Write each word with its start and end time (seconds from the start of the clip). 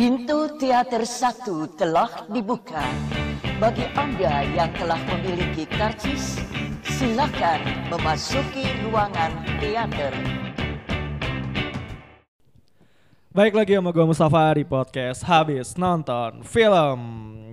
Pintu 0.00 0.48
teater 0.56 1.04
satu 1.04 1.68
telah 1.76 2.24
dibuka. 2.32 2.80
Bagi 3.60 3.84
Anda 3.92 4.48
yang 4.48 4.72
telah 4.72 4.96
memiliki 4.96 5.68
karcis, 5.68 6.40
silakan 6.88 7.60
memasuki 7.92 8.64
ruangan 8.80 9.44
teater. 9.60 10.16
Baik 13.28 13.52
lagi 13.52 13.76
sama 13.76 13.92
gue 13.92 14.00
Mustafa 14.08 14.56
di 14.56 14.64
podcast 14.64 15.20
Habis 15.20 15.76
Nonton 15.76 16.48
Film. 16.48 17.00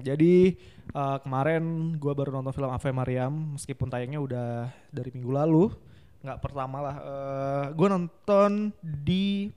Jadi 0.08 0.56
uh, 0.96 1.20
kemarin 1.20 2.00
gue 2.00 2.14
baru 2.16 2.32
nonton 2.32 2.56
film 2.56 2.72
Ave 2.72 2.96
Mariam 2.96 3.60
meskipun 3.60 3.92
tayangnya 3.92 4.24
udah 4.24 4.50
dari 4.88 5.12
minggu 5.12 5.36
lalu. 5.36 5.68
Nggak 6.24 6.40
pertama 6.40 6.80
lah. 6.80 6.96
Uh, 6.96 7.66
gue 7.76 7.88
nonton 7.92 8.72
di 8.80 9.52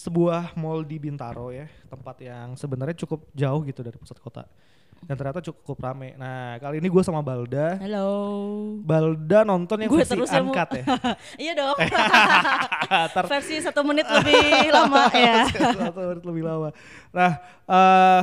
sebuah 0.00 0.56
mall 0.56 0.80
di 0.80 0.96
Bintaro 0.96 1.52
ya. 1.52 1.68
Tempat 1.92 2.16
yang 2.24 2.56
sebenarnya 2.56 2.96
cukup 3.04 3.28
jauh 3.36 3.60
gitu 3.68 3.84
dari 3.84 4.00
pusat 4.00 4.16
kota. 4.16 4.48
Dan 5.00 5.16
ternyata 5.16 5.40
cukup 5.44 5.76
rame. 5.80 6.16
Nah 6.16 6.56
kali 6.60 6.80
ini 6.80 6.88
gue 6.88 7.02
sama 7.04 7.20
Balda. 7.20 7.76
Halo. 7.80 8.08
Balda 8.80 9.44
nonton 9.44 9.80
yang 9.80 9.92
Gue 9.92 10.04
versi 10.04 10.12
terus 10.16 10.32
ya, 10.32 10.40
uncut 10.40 10.68
ya. 10.72 10.84
iya 11.48 11.52
dong. 11.56 11.76
Versi 13.32 13.60
satu 13.64 13.80
menit 13.84 14.04
lebih 14.08 14.72
lama 14.72 15.08
ya. 15.16 15.48
satu 15.48 16.00
menit 16.16 16.24
lebih 16.24 16.42
lama. 16.44 16.68
Nah, 17.16 17.30
eh 17.64 18.22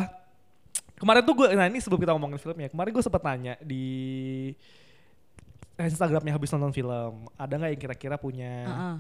kemarin 0.97 1.21
tuh 1.25 1.33
gue, 1.33 1.47
nah 1.53 1.65
ini 1.69 1.77
sebelum 1.81 2.01
kita 2.01 2.13
ngomongin 2.13 2.41
filmnya, 2.41 2.69
kemarin 2.73 2.89
gue 2.93 3.05
sempat 3.05 3.21
nanya 3.21 3.53
di 3.61 3.85
Instagramnya 5.77 6.33
habis 6.33 6.49
nonton 6.53 6.73
film, 6.73 7.29
ada 7.37 7.53
nggak 7.53 7.69
yang 7.73 7.81
kira-kira 7.81 8.15
punya 8.17 8.65
Heeh. 8.65 8.95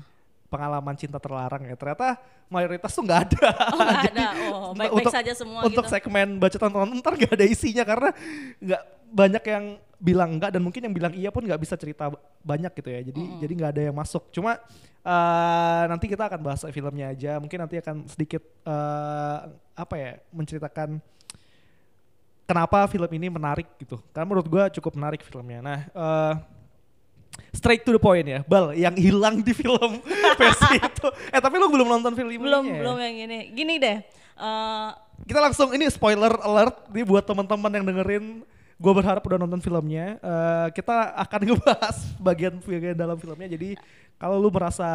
Pengalaman 0.47 0.95
cinta 0.95 1.19
terlarang 1.19 1.63
ya? 1.63 1.75
Ternyata 1.75 2.15
mayoritas 2.47 2.91
tuh 2.91 3.03
nggak 3.03 3.21
ada. 3.27 3.47
Oh 3.75 3.79
nggak 3.79 4.03
Jadi, 4.07 4.21
ada. 4.23 4.27
Oh 4.51 4.71
baik-baik 4.73 5.05
untuk- 5.05 5.13
saja 5.15 5.31
semua 5.35 5.59
Untuk 5.63 5.85
gitu. 5.85 5.93
segmen 5.93 6.27
baca 6.39 6.57
tontonan 6.57 6.95
ntar 6.99 7.13
gak 7.15 7.33
ada 7.35 7.45
isinya 7.45 7.83
karena 7.83 8.09
nggak 8.59 8.81
banyak 9.07 9.43
yang 9.47 9.65
bilang 9.97 10.29
enggak 10.37 10.53
dan 10.53 10.61
mungkin 10.61 10.81
yang 10.85 10.93
bilang 10.93 11.13
iya 11.17 11.33
pun 11.33 11.41
nggak 11.41 11.57
bisa 11.57 11.73
cerita 11.75 12.07
banyak 12.41 12.71
gitu 12.75 12.89
ya. 12.89 13.01
Jadi 13.07 13.21
jadi 13.39 13.53
nggak 13.55 13.71
ada 13.75 13.81
yang 13.91 13.95
masuk. 13.95 14.29
Cuma 14.31 14.55
eh, 15.01 15.83
nanti 15.87 16.05
kita 16.05 16.27
akan 16.27 16.39
bahas 16.39 16.61
filmnya 16.69 17.11
aja. 17.11 17.39
Mungkin 17.39 17.57
nanti 17.59 17.75
akan 17.79 18.05
sedikit 18.07 18.43
eh, 18.63 19.37
apa 19.73 19.95
ya 19.95 20.11
menceritakan 20.31 20.97
kenapa 22.47 22.87
film 22.87 23.09
ini 23.11 23.27
menarik 23.27 23.67
gitu. 23.77 23.99
Karena 24.15 24.25
menurut 24.27 24.47
gua 24.47 24.71
cukup 24.71 24.95
menarik 24.95 25.21
filmnya. 25.23 25.59
Nah. 25.59 25.79
eh, 25.83 26.33
Straight 27.49 27.81
to 27.81 27.91
the 27.91 27.99
point 27.99 28.23
ya, 28.23 28.41
Bal, 28.43 28.71
yang 28.71 28.93
hilang 28.93 29.41
di 29.41 29.51
film 29.51 29.97
versi 30.39 30.77
itu. 30.77 31.07
Eh 31.29 31.37
tapi 31.37 31.57
lu 31.57 31.67
belum 31.67 31.89
nonton 31.89 32.13
film 32.13 32.29
Belum 32.29 32.63
ininya 32.63 32.71
ya? 32.71 32.81
belum 32.81 32.97
yang 32.99 33.15
ini. 33.23 33.39
Gini 33.51 33.73
deh. 33.77 33.97
eh, 34.35 34.89
Kita 35.23 35.39
langsung 35.39 35.71
ini 35.71 35.87
spoiler 35.87 36.29
alert 36.37 36.87
nih 36.89 37.01
buat 37.01 37.23
teman-teman 37.23 37.71
yang 37.71 37.85
dengerin. 37.85 38.25
Gue 38.77 38.93
berharap 38.93 39.25
udah 39.25 39.37
nonton 39.37 39.57
filmnya. 39.57 40.17
Eh, 40.17 40.67
kita 40.71 40.93
akan 41.17 41.39
ngebahas 41.49 41.97
bagian-bagian 42.17 42.93
dalam 42.93 43.17
filmnya. 43.17 43.49
Jadi 43.49 43.73
kalau 44.15 44.37
lu 44.37 44.49
merasa 44.49 44.85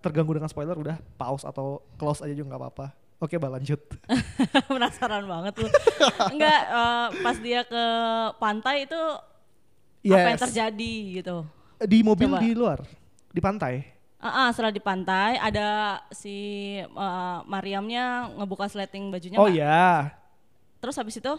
terganggu 0.00 0.32
dengan 0.32 0.48
spoiler, 0.48 0.72
udah 0.74 0.96
pause 1.14 1.44
atau 1.44 1.84
close 1.94 2.20
aja 2.20 2.32
juga 2.32 2.52
nggak 2.52 2.62
apa-apa. 2.62 2.86
Oke, 3.16 3.36
bal 3.36 3.52
lanjut. 3.52 3.80
penasaran 4.68 5.24
banget 5.24 5.52
lu. 5.56 5.68
Enggak 6.28 6.60
eh, 6.64 7.06
pas 7.20 7.36
dia 7.36 7.60
ke 7.62 7.84
pantai 8.36 8.84
itu 8.84 9.00
apa 10.06 10.28
yang 10.28 10.38
Yes. 10.38 10.44
terjadi 10.48 10.94
gitu. 11.18 11.36
Di 11.78 12.00
mobil 12.00 12.26
Coba. 12.26 12.40
di 12.40 12.50
luar, 12.52 12.78
di 13.28 13.40
pantai. 13.40 13.74
Ah, 14.16 14.28
ah, 14.28 14.48
setelah 14.48 14.72
di 14.72 14.80
pantai 14.80 15.36
ada 15.36 16.00
si 16.08 16.32
eh, 16.80 17.38
Mariamnya 17.44 18.32
ngebuka 18.32 18.64
sleting 18.66 19.12
bajunya. 19.12 19.36
oh 19.36 19.44
Mbak. 19.44 19.54
ya, 19.54 20.10
Terus 20.78 20.96
habis 20.96 21.16
itu 21.16 21.32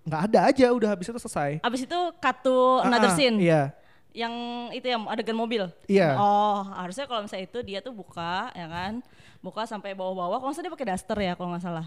nggak 0.00 0.22
ada 0.28 0.40
aja, 0.48 0.66
udah 0.70 0.88
habis 0.90 1.08
itu 1.08 1.16
selesai. 1.16 1.60
habis 1.60 1.84
itu 1.84 1.98
to 2.42 2.56
another 2.82 3.08
Ah, 3.08 3.12
ah, 3.12 3.16
scene. 3.16 3.36
Iya, 3.36 3.62
yang 4.12 4.34
itu 4.72 4.86
yang 4.86 5.04
adegan 5.06 5.36
mobil. 5.36 5.72
Iya. 5.86 6.16
Oh, 6.16 6.64
harusnya 6.74 7.08
kalau 7.08 7.24
misalnya 7.24 7.48
itu 7.48 7.58
dia 7.62 7.80
tuh 7.80 7.92
buka, 7.92 8.52
ya 8.52 8.68
kan? 8.68 9.00
Buka 9.40 9.64
sampai 9.64 9.96
bawah-bawah. 9.96 10.36
Kalau 10.36 10.48
nggak 10.48 10.56
salah 10.56 10.66
dia 10.68 10.74
pakai 10.76 10.88
daster 10.92 11.18
ya, 11.18 11.32
kalau 11.32 11.48
nggak 11.52 11.64
salah. 11.64 11.86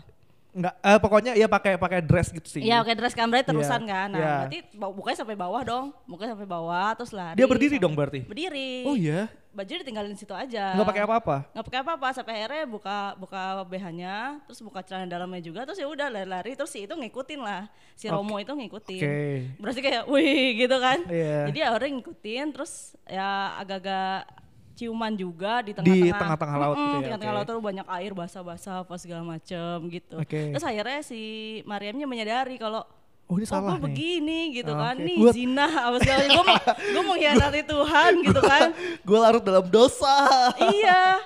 Nggak. 0.53 0.73
eh, 0.79 0.99
pokoknya 0.99 1.31
ya 1.33 1.45
pakai 1.45 1.73
pakai 1.75 1.99
dress 1.99 2.29
gitu 2.29 2.45
sih. 2.47 2.61
Iya, 2.61 2.79
pakai 2.79 2.95
dress 2.95 3.13
kan 3.13 3.25
berarti 3.25 3.49
terusan 3.49 3.81
Iya, 3.81 3.89
kan. 3.89 4.07
Nah, 4.09 4.19
iya. 4.19 4.33
berarti 4.39 4.57
bukanya 4.93 5.17
sampai 5.17 5.35
bawah 5.35 5.61
dong. 5.61 5.85
Bukanya 6.05 6.31
sampai 6.33 6.45
bawah 6.45 6.87
terus 6.93 7.11
lari. 7.11 7.35
Dia 7.35 7.45
berdiri 7.45 7.75
sampai- 7.75 7.83
dong 7.83 7.93
berarti. 7.93 8.19
Berdiri. 8.23 8.71
Oh 8.85 8.93
iya, 8.93 9.27
Baju 9.49 9.69
ditinggalin 9.69 10.13
situ 10.13 10.33
aja. 10.33 10.73
nggak 10.73 10.87
pakai 10.87 11.03
apa-apa. 11.03 11.37
Nggak 11.51 11.65
pakai 11.67 11.79
apa-apa 11.81 12.07
sampai 12.11 12.33
akhirnya 12.35 12.65
buka 12.65 12.97
buka 13.15 13.41
BH-nya, 13.63 14.15
terus 14.45 14.59
buka 14.59 14.81
celana 14.81 15.05
dalamnya 15.05 15.41
juga, 15.41 15.61
terus 15.61 15.77
ya 15.77 15.85
udah 15.85 16.09
lari-lari 16.09 16.53
terus 16.53 16.69
si 16.69 16.81
itu 16.81 16.93
ngikutin 16.93 17.37
lah. 17.37 17.69
Si 17.93 18.09
Oke. 18.09 18.13
Romo 18.13 18.37
itu 18.37 18.49
ngikutin. 18.49 19.01
Oke. 19.01 19.21
Berarti 19.57 19.81
kayak 19.81 20.03
wih 20.07 20.57
gitu 20.57 20.77
kan. 20.77 21.05
Iya. 21.05 21.53
Jadi 21.53 21.59
akhirnya 21.61 21.89
ngikutin 21.97 22.45
terus 22.49 22.73
ya 23.05 23.53
agak-agak 23.57 24.25
ciuman 24.73 25.13
juga 25.13 25.61
di 25.61 25.69
Di 25.69 25.75
tengah-tengah. 25.75 26.17
tengah-tengah 26.17 26.57
laut 26.57 26.75
Mm-mm, 26.75 26.84
gitu 26.84 26.95
ya, 26.95 27.03
Tengah-tengah 27.07 27.31
oke. 27.31 27.39
laut 27.39 27.47
tuh 27.47 27.63
banyak 27.63 27.88
air 27.91 28.11
basah-basah 28.11 28.75
apa 28.81 28.95
segala 28.95 29.22
macem 29.23 29.75
gitu. 29.88 30.16
Oke. 30.17 30.41
Terus 30.50 30.63
akhirnya 30.63 31.00
si 31.01 31.22
Mariamnya 31.63 32.03
menyadari 32.03 32.57
kalau 32.57 32.81
Oh 33.23 33.35
ini 33.35 33.45
oh 33.45 33.50
salah 33.50 33.72
gue 33.72 33.79
nih. 33.79 33.85
begini 33.85 34.39
gitu 34.53 34.67
Oh, 34.67 34.78
kan. 34.78 34.95
oke. 34.95 35.06
Nih 35.06 35.16
Gua- 35.17 35.31
zina 35.31 35.66
apa 35.67 35.97
segala. 35.97 36.22
Gue 36.28 36.44
mau 36.44 36.57
gue 36.94 37.03
mengkhianati 37.06 37.62
Tuhan 37.63 38.12
gitu 38.22 38.41
kan. 38.44 38.67
gue 39.00 39.17
larut 39.17 39.39
dalam 39.41 39.66
dosa. 39.66 40.16
iya. 40.75 41.22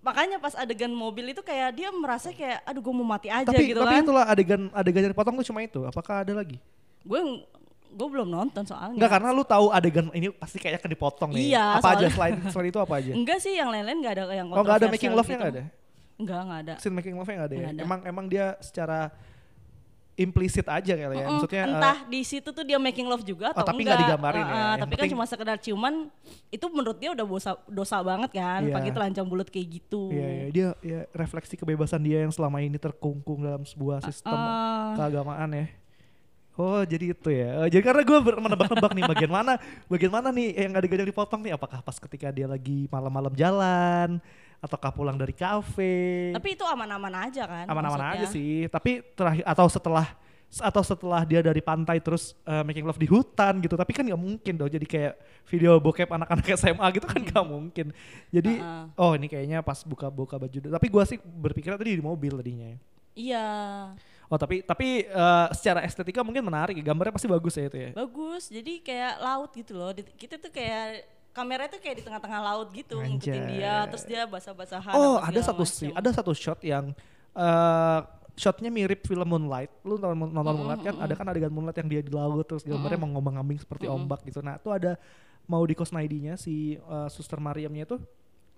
Makanya 0.00 0.38
pas 0.38 0.54
adegan 0.54 0.88
mobil 0.90 1.26
itu 1.28 1.42
kayak 1.42 1.74
dia 1.74 1.88
merasa 1.90 2.30
kayak 2.30 2.62
aduh 2.62 2.78
gue 2.78 2.94
mau 2.94 3.04
mati 3.04 3.26
aja 3.26 3.44
tapi 3.44 3.66
gitu 3.66 3.82
tapi 3.82 3.92
kan. 3.92 4.04
itulah 4.04 4.24
adegan 4.24 4.62
adegan 4.70 5.00
yang 5.02 5.12
dipotong 5.12 5.34
tuh 5.34 5.46
cuma 5.46 5.60
itu. 5.60 5.80
Apakah 5.82 6.22
ada 6.22 6.32
lagi? 6.34 6.56
Gue 7.02 7.44
gue 7.90 8.08
belum 8.08 8.28
nonton 8.28 8.62
soalnya. 8.62 8.94
Enggak 8.94 9.10
karena 9.10 9.28
lu 9.30 9.42
tahu 9.42 9.66
adegan 9.68 10.06
ini 10.10 10.28
pasti 10.30 10.56
kayaknya 10.56 10.80
akan 10.80 10.90
dipotong 10.90 11.30
nih. 11.32 11.44
Iya, 11.50 11.64
Apa 11.76 11.88
aja 11.94 12.06
selain 12.08 12.36
selain 12.46 12.68
itu 12.68 12.78
apa 12.78 12.94
aja? 12.96 13.12
Enggak 13.12 13.38
sih 13.38 13.52
yang 13.52 13.68
lain-lain 13.68 13.98
enggak 13.98 14.14
ada 14.14 14.24
yang 14.30 14.48
Oh 14.48 14.60
nggak 14.60 14.78
ada 14.78 14.88
making 14.88 15.12
love-nya 15.12 15.32
gitu. 15.32 15.40
nggak 15.40 15.52
ada? 15.52 15.62
Enggak, 16.18 16.38
enggak 16.40 16.60
ada. 16.60 16.74
Scene 16.78 16.94
making 16.94 17.14
love-nya 17.14 17.36
nggak 17.36 17.48
ada 17.48 17.56
ya? 17.56 17.68
Ada. 17.68 17.80
Emang 17.80 18.00
emang 18.04 18.26
dia 18.26 18.46
secara 18.58 19.08
implisit 20.14 20.66
aja 20.66 20.92
kali 20.92 21.14
ya. 21.14 21.26
Maksudnya 21.30 21.62
eh, 21.62 21.70
entah 21.70 21.98
di 22.04 22.20
situ 22.22 22.48
tuh 22.48 22.62
dia 22.62 22.74
making 22.76 23.06
love 23.06 23.22
juga 23.22 23.48
Oh, 23.48 23.54
atau 23.54 23.62
tapi 23.64 23.86
enggak. 23.86 23.94
nggak 23.94 24.02
digambarin 24.04 24.40
ya. 24.40 24.42
Uh-uh, 24.42 24.58
Yang 24.58 24.66
tapi 24.74 24.90
kan 24.90 24.98
penting- 24.98 25.12
cuma 25.14 25.24
sekedar 25.24 25.56
ciuman 25.58 25.94
itu 26.50 26.66
menurut 26.68 26.98
dia 26.98 27.10
udah 27.14 27.22
dosa 27.24 27.50
dosa 27.64 27.96
banget 28.00 28.30
kan. 28.32 28.60
Iya. 28.60 28.74
Pakai 28.74 28.90
telanjang 28.90 29.24
bulat 29.24 29.46
kayak 29.46 29.68
gitu. 29.72 30.10
Iya, 30.10 30.26
iya, 30.28 30.46
dia 30.50 30.68
ya 30.82 31.00
refleksi 31.12 31.54
kebebasan 31.54 32.02
dia 32.02 32.18
yang 32.20 32.34
selama 32.34 32.58
ini 32.58 32.76
terkungkung 32.76 33.40
dalam 33.40 33.62
sebuah 33.62 34.02
sistem 34.02 34.34
Ah. 34.34 34.98
keagamaan 34.98 35.50
ya. 35.54 35.66
Oh 36.58 36.82
jadi 36.82 37.14
itu 37.14 37.30
ya. 37.30 37.62
Oh, 37.62 37.68
jadi 37.70 37.82
karena 37.86 38.02
gue 38.02 38.18
menebak-nebak 38.18 38.90
nih 38.90 39.04
bagian 39.06 39.30
mana, 39.30 39.62
bagian 39.86 40.10
mana 40.10 40.34
nih 40.34 40.58
yang 40.58 40.74
adegan 40.74 41.06
yang 41.06 41.10
dipotong 41.14 41.38
nih. 41.46 41.54
Apakah 41.54 41.78
pas 41.86 41.94
ketika 42.02 42.34
dia 42.34 42.50
lagi 42.50 42.90
malam-malam 42.90 43.30
jalan, 43.38 44.18
ataukah 44.58 44.90
pulang 44.90 45.14
dari 45.14 45.30
kafe? 45.30 46.34
Tapi 46.34 46.58
itu 46.58 46.66
aman-aman 46.66 47.30
aja 47.30 47.46
kan. 47.46 47.62
aman-aman 47.70 48.18
aja 48.18 48.26
sih. 48.26 48.66
Tapi 48.66 49.06
terakhir 49.14 49.46
atau 49.46 49.70
setelah 49.70 50.06
atau 50.48 50.80
setelah 50.82 51.22
dia 51.28 51.44
dari 51.44 51.60
pantai 51.60 52.00
terus 52.00 52.32
uh, 52.42 52.66
making 52.66 52.82
love 52.90 52.98
di 52.98 53.06
hutan 53.06 53.62
gitu. 53.62 53.78
Tapi 53.78 53.94
kan 53.94 54.02
nggak 54.02 54.18
mungkin 54.18 54.58
dong. 54.58 54.66
Jadi 54.66 54.86
kayak 54.90 55.14
video 55.46 55.78
bokep 55.78 56.10
anak-anak 56.10 56.42
SMA 56.58 56.86
gitu 56.90 57.06
kan 57.06 57.22
nggak 57.22 57.46
mungkin. 57.46 57.86
Jadi 58.34 58.58
Uh-uh. 58.58 58.98
oh 58.98 59.14
ini 59.14 59.30
kayaknya 59.30 59.62
pas 59.62 59.78
buka-buka 59.86 60.42
baju. 60.42 60.58
Tapi 60.58 60.86
gua 60.90 61.06
sih 61.06 61.22
berpikir 61.22 61.70
tadi 61.78 61.94
di 61.94 62.02
mobil 62.02 62.34
tadinya. 62.34 62.74
Iya. 63.14 63.46
Oh 64.28 64.36
tapi 64.36 64.60
tapi 64.60 65.08
uh, 65.08 65.48
secara 65.56 65.80
estetika 65.84 66.20
mungkin 66.20 66.44
menarik. 66.44 66.76
ya. 66.76 66.84
Gambarnya 66.92 67.16
pasti 67.16 67.28
bagus 67.28 67.56
ya 67.56 67.64
itu 67.68 67.78
ya. 67.80 67.90
Bagus. 67.96 68.52
Jadi 68.52 68.84
kayak 68.84 69.14
laut 69.24 69.50
gitu 69.56 69.72
loh. 69.72 69.90
Kita 69.96 70.36
tuh 70.36 70.52
kayak 70.52 71.08
kamera 71.32 71.64
tuh 71.70 71.80
kayak 71.80 72.02
di 72.02 72.04
tengah-tengah 72.04 72.40
laut 72.42 72.68
gitu 72.74 72.98
ngikutin 72.98 73.30
Anjay. 73.30 73.50
dia 73.62 73.74
terus 73.86 74.04
dia 74.10 74.26
basah-basahan 74.26 74.90
Oh 74.90 75.22
ada 75.22 75.38
satu 75.38 75.62
sih, 75.62 75.94
ada 75.94 76.10
satu 76.10 76.34
shot 76.34 76.58
yang 76.66 76.90
uh, 77.38 78.00
shotnya 78.34 78.70
mirip 78.74 79.06
film 79.06 79.22
Moonlight. 79.22 79.70
Lu 79.86 80.02
nonton, 80.02 80.34
nonton 80.34 80.54
Moonlight 80.58 80.82
kan? 80.82 80.94
Ada 80.98 81.14
kan 81.14 81.26
adegan 81.30 81.52
Moonlight 81.54 81.78
yang 81.78 81.88
dia 81.90 82.00
di 82.02 82.10
laut 82.10 82.42
terus 82.42 82.66
gambarnya 82.66 82.98
mengombang-ambing 82.98 83.58
seperti 83.62 83.86
ombak 83.86 84.26
gitu. 84.26 84.42
Nah 84.42 84.58
itu 84.58 84.70
ada 84.74 84.98
mau 85.46 85.62
di 85.62 85.74
Kosnaidinya 85.78 86.34
si 86.34 86.74
uh, 86.90 87.06
Suster 87.06 87.38
Mariamnya 87.38 87.86
itu 87.86 87.96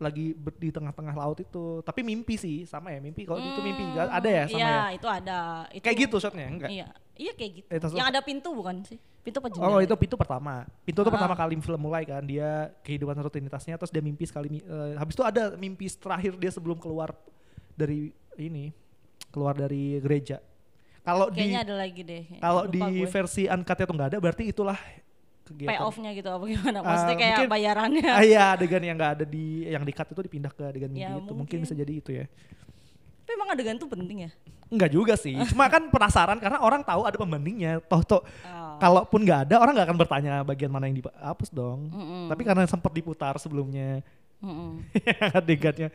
lagi 0.00 0.32
ber- 0.32 0.56
di 0.56 0.72
tengah-tengah 0.72 1.14
laut 1.14 1.38
itu. 1.38 1.84
Tapi 1.84 2.00
mimpi 2.00 2.34
sih 2.34 2.64
sama 2.64 2.90
ya 2.90 2.98
mimpi. 2.98 3.22
Kalau 3.22 3.38
itu 3.38 3.60
mimpi 3.60 3.84
nggak 3.86 4.08
ada 4.08 4.28
ya 4.28 4.44
sama 4.48 4.58
Iya, 4.58 4.66
ya. 4.66 4.82
itu 4.96 5.06
ada. 5.06 5.38
Itu, 5.70 5.82
Kayak 5.84 5.96
gitu 6.00 6.16
shotnya 6.16 6.46
enggak? 6.48 6.70
Iya. 6.72 6.88
Iya 7.14 7.32
kayak 7.36 7.50
gitu. 7.52 7.66
Eh, 7.68 7.78
yang 8.00 8.08
ada 8.08 8.20
pintu 8.24 8.48
bukan 8.50 8.80
sih? 8.80 8.96
Pintu 9.20 9.36
apa? 9.38 9.52
Oh 9.60 9.76
itu 9.78 9.92
pintu 9.94 10.16
pertama. 10.16 10.64
Pintu 10.80 11.04
itu 11.04 11.10
Ah. 11.12 11.14
pertama 11.14 11.36
kali 11.36 11.52
film 11.60 11.76
mulai 11.78 12.08
kan 12.08 12.24
dia 12.24 12.72
kehidupan 12.80 13.12
rutinitasnya 13.14 13.76
terus 13.76 13.92
dia 13.92 14.00
mimpi 14.00 14.24
sekali. 14.24 14.58
eh, 14.58 14.96
habis 14.96 15.12
itu 15.12 15.20
ada 15.20 15.52
mimpi 15.54 15.84
terakhir 15.92 16.40
dia 16.40 16.48
sebelum 16.48 16.80
keluar 16.80 17.12
dari 17.76 18.08
ini 18.40 18.72
keluar 19.28 19.52
dari 19.52 20.00
gereja. 20.00 20.40
Kalau 21.00 21.28
di 21.28 21.44
Kayaknya 21.44 21.60
ada 21.60 21.74
lagi 21.76 22.00
deh. 22.02 22.22
kalau 22.40 22.62
di 22.64 22.80
gue. 22.80 23.04
versi 23.06 23.44
uncut 23.44 23.76
itu 23.76 23.92
nggak 23.92 24.08
ada 24.10 24.18
berarti 24.18 24.42
itulah 24.46 24.76
kegiatan. 25.50 25.70
payoff-nya 25.74 26.10
gitu 26.12 26.28
apa 26.28 26.44
gimana? 26.46 26.78
Ah, 26.78 26.86
Maksudnya 26.86 27.16
kayak 27.16 27.34
mungkin- 27.36 27.50
bayarannya. 27.50 28.08
Ah 28.08 28.22
iya 28.22 28.44
adegan 28.54 28.80
yang 28.80 28.94
nggak 28.94 29.12
ada 29.12 29.24
di 29.24 29.44
yang 29.66 29.82
di 29.82 29.90
cut 29.90 30.06
itu 30.06 30.20
dipindah 30.22 30.48
ke 30.48 30.62
adegan 30.64 30.88
mimpi 30.88 31.02
Ya, 31.02 31.10
itu 31.12 31.18
mungkin 31.26 31.36
mungkin. 31.36 31.58
bisa 31.60 31.74
jadi 31.74 31.92
itu 31.92 32.10
ya. 32.14 32.26
Tapi 33.20 33.30
emang 33.32 33.48
adegan 33.50 33.74
itu 33.74 33.86
penting 33.86 34.18
ya? 34.24 34.30
Enggak 34.66 34.90
juga 34.90 35.14
sih. 35.14 35.34
Cuma 35.46 35.66
kan 35.66 35.82
penasaran 35.84 36.38
karena 36.38 36.58
orang 36.58 36.80
tahu 36.80 37.02
ada 37.02 37.14
pembandingnya. 37.14 37.82
Toh 37.82 38.02
toh 38.02 38.22
Oh. 38.42 38.78
kalaupun 38.78 39.20
nggak 39.20 39.40
ada 39.44 39.54
orang 39.56 39.74
nggak 39.74 39.86
akan 39.86 39.98
bertanya 39.98 40.32
bagian 40.40 40.70
mana 40.70 40.86
yang 40.86 40.98
dihapus 40.98 41.50
dong. 41.50 41.90
Mm-mm. 41.90 42.26
Tapi 42.26 42.42
karena 42.42 42.62
sempat 42.64 42.90
diputar 42.90 43.34
sebelumnya 43.36 44.00
Mm-mm. 44.40 44.80
adegannya 45.36 45.88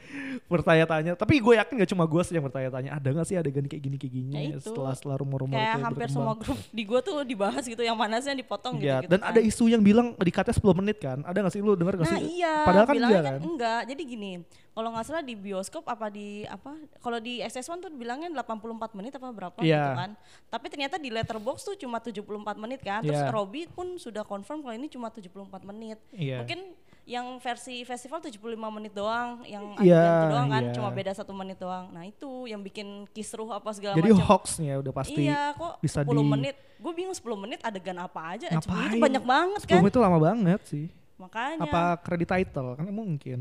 bertanya-tanya. 0.46 1.14
Tapi 1.16 1.34
gue 1.38 1.54
yakin 1.56 1.74
gak 1.78 1.90
cuma 1.90 2.06
gue 2.06 2.22
sih 2.22 2.34
yang 2.34 2.46
bertanya-tanya. 2.46 2.90
Ada 2.94 3.08
gak 3.12 3.26
sih 3.26 3.36
adegan 3.36 3.66
kayak 3.66 3.82
gini 3.82 3.96
kayak 3.96 4.14
gini 4.14 4.34
Ya 4.34 4.42
itu. 4.54 4.70
setelah 4.70 4.94
setelah 4.94 5.18
rumor-rumor 5.18 5.56
Kayak 5.56 5.82
hampir 5.82 6.06
berkembang. 6.06 6.14
semua 6.14 6.34
grup 6.38 6.60
di 6.70 6.84
gua 6.84 7.00
tuh 7.02 7.16
dibahas 7.22 7.64
gitu 7.64 7.82
yang 7.82 7.96
mana 7.96 8.18
sih 8.18 8.30
yang 8.30 8.38
dipotong 8.38 8.78
Iya, 8.78 9.02
gitu, 9.02 9.12
dan 9.12 9.22
ada 9.24 9.40
isu 9.40 9.66
yang 9.66 9.82
bilang 9.82 10.14
dikatnya 10.16 10.54
10 10.54 10.62
menit 10.76 10.98
kan. 10.98 11.20
Ada 11.22 11.38
gak 11.42 11.52
sih 11.52 11.62
lu 11.62 11.74
denger 11.74 11.94
gak 11.96 12.06
Nah 12.06 12.14
sih? 12.14 12.22
iya, 12.36 12.56
Padahal 12.64 12.86
kan 12.86 12.96
enggak 12.96 13.24
kan. 13.24 13.40
enggak. 13.42 13.82
Jadi 13.88 14.02
gini, 14.06 14.32
kalau 14.70 14.90
nggak 14.92 15.06
salah 15.06 15.24
di 15.24 15.34
bioskop 15.34 15.84
apa 15.86 16.06
di 16.08 16.28
apa? 16.46 16.72
Kalau 17.00 17.18
di 17.18 17.40
XS1 17.40 17.80
tuh 17.80 17.92
bilangnya 17.92 18.30
84 18.30 18.62
menit 18.94 19.16
apa 19.16 19.28
berapa 19.32 19.58
Iya. 19.58 19.74
gitu 19.80 19.92
kan. 19.98 20.12
Tapi 20.50 20.66
ternyata 20.68 20.96
di 20.96 21.10
Letterbox 21.10 21.64
tuh 21.64 21.76
cuma 21.76 21.98
74 21.98 22.22
menit 22.56 22.80
kan. 22.80 23.02
Terus 23.02 23.18
Iya. 23.18 23.32
Robby 23.32 23.66
pun 23.68 23.96
sudah 23.96 24.22
confirm 24.22 24.60
kalau 24.60 24.76
ini 24.76 24.86
cuma 24.86 25.10
74 25.10 25.34
menit. 25.66 25.98
Iya. 26.12 26.44
Mungkin 26.44 26.60
yang 27.06 27.38
versi 27.38 27.82
festival 27.82 28.18
75 28.18 28.42
menit 28.72 28.90
doang, 28.92 29.46
yang 29.46 29.78
Iya, 29.78 29.94
adegan 29.96 30.10
itu 30.12 30.26
doang 30.28 30.50
kan, 30.50 30.64
iya. 30.64 30.74
cuma 30.74 30.90
beda 30.90 31.12
satu 31.14 31.32
menit 31.32 31.56
doang. 31.56 31.86
Nah 31.88 32.04
itu 32.04 32.30
yang 32.44 32.60
bikin 32.60 33.06
kisruh 33.08 33.46
apa 33.48 33.70
segala 33.72 33.94
Jadi 33.94 34.10
macam. 34.12 34.26
hoaxnya 34.28 34.74
udah 34.76 34.90
pasti 34.92 35.22
Iya 35.24 35.54
kok 35.54 35.74
bisa 35.80 36.02
10 36.02 36.10
di- 36.12 36.26
menit. 36.28 36.56
Gue 36.76 36.92
bingung 36.92 37.14
10 37.14 37.38
menit 37.38 37.62
adegan 37.62 37.96
apa 37.96 38.34
aja. 38.34 38.50
10 38.50 38.58
Ngapain? 38.58 38.74
menit 38.76 38.90
itu 38.92 38.98
banyak 39.00 39.24
banget 39.24 39.60
10 39.60 39.70
kan. 39.70 39.80
menit 39.80 39.94
itu 39.94 40.02
lama 40.02 40.18
banget 40.20 40.62
sih. 40.66 40.86
Makanya. 41.16 41.62
Apa 41.62 41.82
kredit 42.02 42.28
title? 42.28 42.74
Kan 42.74 42.86
mungkin. 42.90 43.40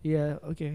Iya, 0.00 0.42
oke. 0.42 0.68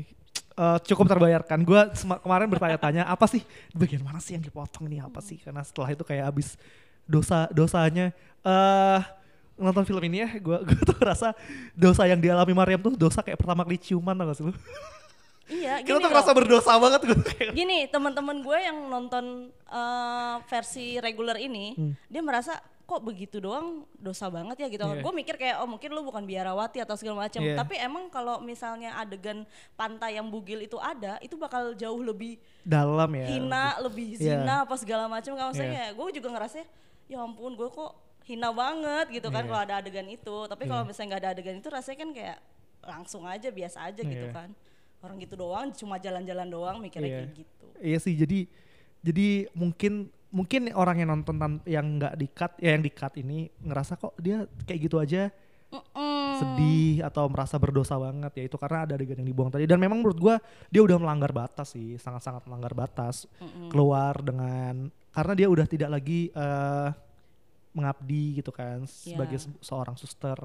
Eh, 0.53 0.77
cukup 0.85 1.05
terbayarkan. 1.05 1.59
Gue 1.61 1.81
kemarin 2.17 2.47
bertanya-tanya 2.47 3.03
apa 3.13 3.25
sih 3.25 3.43
bagian 3.71 4.01
mana 4.01 4.17
sih 4.17 4.33
yang 4.33 4.41
dipotong 4.41 4.85
nih 4.85 5.01
apa 5.01 5.19
sih? 5.19 5.35
Karena 5.35 5.61
setelah 5.61 5.89
itu 5.89 6.01
kayak 6.01 6.25
abis 6.27 6.55
dosa 7.03 7.49
dosanya. 7.49 8.15
eh 8.41 9.01
nonton 9.55 9.83
film 9.83 10.01
ini 10.03 10.17
ya, 10.19 10.29
gue 10.35 10.57
gue 10.67 10.79
tuh 10.81 10.95
ngerasa 10.95 11.37
dosa 11.71 12.03
yang 12.03 12.17
dialami 12.17 12.51
Mariam 12.51 12.79
tuh 12.79 12.93
dosa 12.93 13.21
kayak 13.21 13.37
pertama 13.37 13.61
kali 13.61 13.77
ciuman 13.77 14.13
tau 14.13 14.25
gak 14.25 14.37
sih 14.37 14.45
lu? 14.45 14.53
Iya, 15.45 15.73
Kita 15.83 15.87
gini 15.87 15.95
tuh 15.95 16.01
loh. 16.01 16.11
ngerasa 16.11 16.31
berdosa 16.31 16.71
banget 16.75 17.01
gue. 17.03 17.17
Gini, 17.51 17.77
teman-teman 17.87 18.37
gue 18.39 18.57
yang 18.57 18.77
nonton 18.87 19.25
eh, 19.51 20.35
versi 20.47 20.97
regular 20.97 21.37
ini, 21.37 21.75
dia 22.07 22.21
merasa 22.21 22.57
kok 22.83 22.99
begitu 22.99 23.39
doang 23.39 23.87
dosa 23.95 24.27
banget 24.27 24.59
ya 24.59 24.67
gitu. 24.67 24.83
Hmm. 24.83 24.99
Iya. 24.99 25.01
Gue 25.01 25.13
mikir 25.15 25.35
kayak 25.39 25.63
oh 25.63 25.67
mungkin 25.67 25.89
lu 25.89 26.03
bukan 26.03 26.23
biarawati 26.23 26.83
atau 26.83 26.99
segala 26.99 27.25
macam. 27.25 27.39
Iya. 27.39 27.55
Tapi 27.55 27.79
emang 27.79 28.11
kalau 28.11 28.39
misalnya 28.39 28.99
adegan 28.99 29.47
pantai 29.73 30.19
yang 30.19 30.27
bugil 30.27 30.59
itu 30.59 30.75
ada, 30.75 31.15
itu 31.19 31.33
bakal 31.35 31.71
jauh 31.73 32.01
lebih 32.01 32.35
Dalam 32.61 33.07
ya. 33.13 33.25
hina, 33.25 33.65
lebih 33.79 34.19
Iya. 34.19 34.43
zina 34.43 34.55
apa 34.67 34.75
segala 34.75 35.07
macam. 35.07 35.31
Kalau 35.31 35.51
Iya. 35.55 35.91
gue 35.91 36.07
juga 36.11 36.27
ngerasa 36.31 36.59
ya 37.07 37.17
ampun 37.19 37.55
gue 37.55 37.67
kok 37.67 37.91
hina 38.23 38.49
banget 38.49 39.19
gitu 39.19 39.27
kan 39.27 39.43
Iya. 39.43 39.49
kalau 39.49 39.61
ada 39.61 39.75
adegan 39.79 40.07
itu. 40.07 40.37
Tapi 40.47 40.63
kalau 40.63 40.83
misalnya 40.83 41.07
nggak 41.11 41.21
ada 41.21 41.31
adegan 41.31 41.55
itu 41.59 41.67
rasanya 41.67 41.97
kan 41.99 42.09
kayak 42.11 42.37
langsung 42.83 43.23
aja 43.23 43.47
biasa 43.47 43.77
aja 43.83 44.01
gitu 44.01 44.27
Iya. 44.27 44.35
kan. 44.35 44.49
Orang 44.99 45.19
gitu 45.19 45.35
doang, 45.35 45.67
cuma 45.75 45.99
jalan-jalan 45.99 46.47
doang 46.47 46.77
mikirnya 46.79 47.07
Iya. 47.07 47.17
kayak 47.19 47.31
gitu. 47.35 47.65
Iya 47.79 47.97
sih 47.99 48.15
jadi 48.15 48.39
jadi 49.03 49.27
mungkin 49.51 49.93
mungkin 50.31 50.71
orang 50.73 50.97
yang 50.97 51.09
nonton 51.11 51.35
yang 51.67 51.99
nggak 51.99 52.15
di 52.15 52.27
cut 52.27 52.55
ya 52.57 52.73
yang 52.73 52.81
di 52.81 52.89
cut 52.89 53.13
ini 53.15 53.51
ngerasa 53.59 53.99
kok 53.99 54.15
dia 54.17 54.47
kayak 54.63 54.81
gitu 54.81 54.97
aja 54.97 55.29
Mm-mm. 55.69 56.37
sedih 56.39 57.01
atau 57.01 57.27
merasa 57.27 57.57
berdosa 57.57 57.97
banget 57.97 58.31
ya 58.37 58.43
itu 58.45 58.57
karena 58.57 58.85
ada 58.85 58.93
adegan 58.95 59.19
yang 59.19 59.27
dibuang 59.27 59.49
tadi 59.49 59.65
dan 59.65 59.77
memang 59.77 60.01
menurut 60.01 60.17
gua 60.17 60.35
dia 60.69 60.81
udah 60.81 60.97
melanggar 60.97 61.29
batas 61.29 61.73
sih 61.73 61.97
sangat-sangat 61.97 62.45
melanggar 62.45 62.73
batas 62.73 63.29
keluar 63.69 64.17
dengan 64.21 64.87
karena 65.11 65.33
dia 65.35 65.47
udah 65.49 65.65
tidak 65.65 65.89
lagi 65.91 66.29
eh, 66.29 66.87
mengabdi 67.73 68.37
gitu 68.37 68.49
kan 68.49 68.85
sebagai 68.85 69.35
Iya. 69.35 69.43
se- 69.43 69.61
seorang 69.61 69.93
suster 69.93 70.37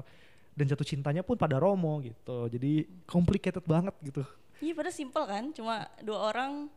dan 0.51 0.65
jatuh 0.65 0.83
cintanya 0.83 1.21
pun 1.21 1.33
pada 1.35 1.55
Romo 1.55 2.01
gitu 2.01 2.45
jadi 2.47 2.73
complicated 3.05 3.63
banget 3.63 3.93
gitu 4.03 4.25
Iya 4.59 4.75
pada 4.75 4.91
simpel 4.91 5.23
kan, 5.23 5.55
cuma 5.55 5.87
dua 5.99 6.19
orang 6.25 6.67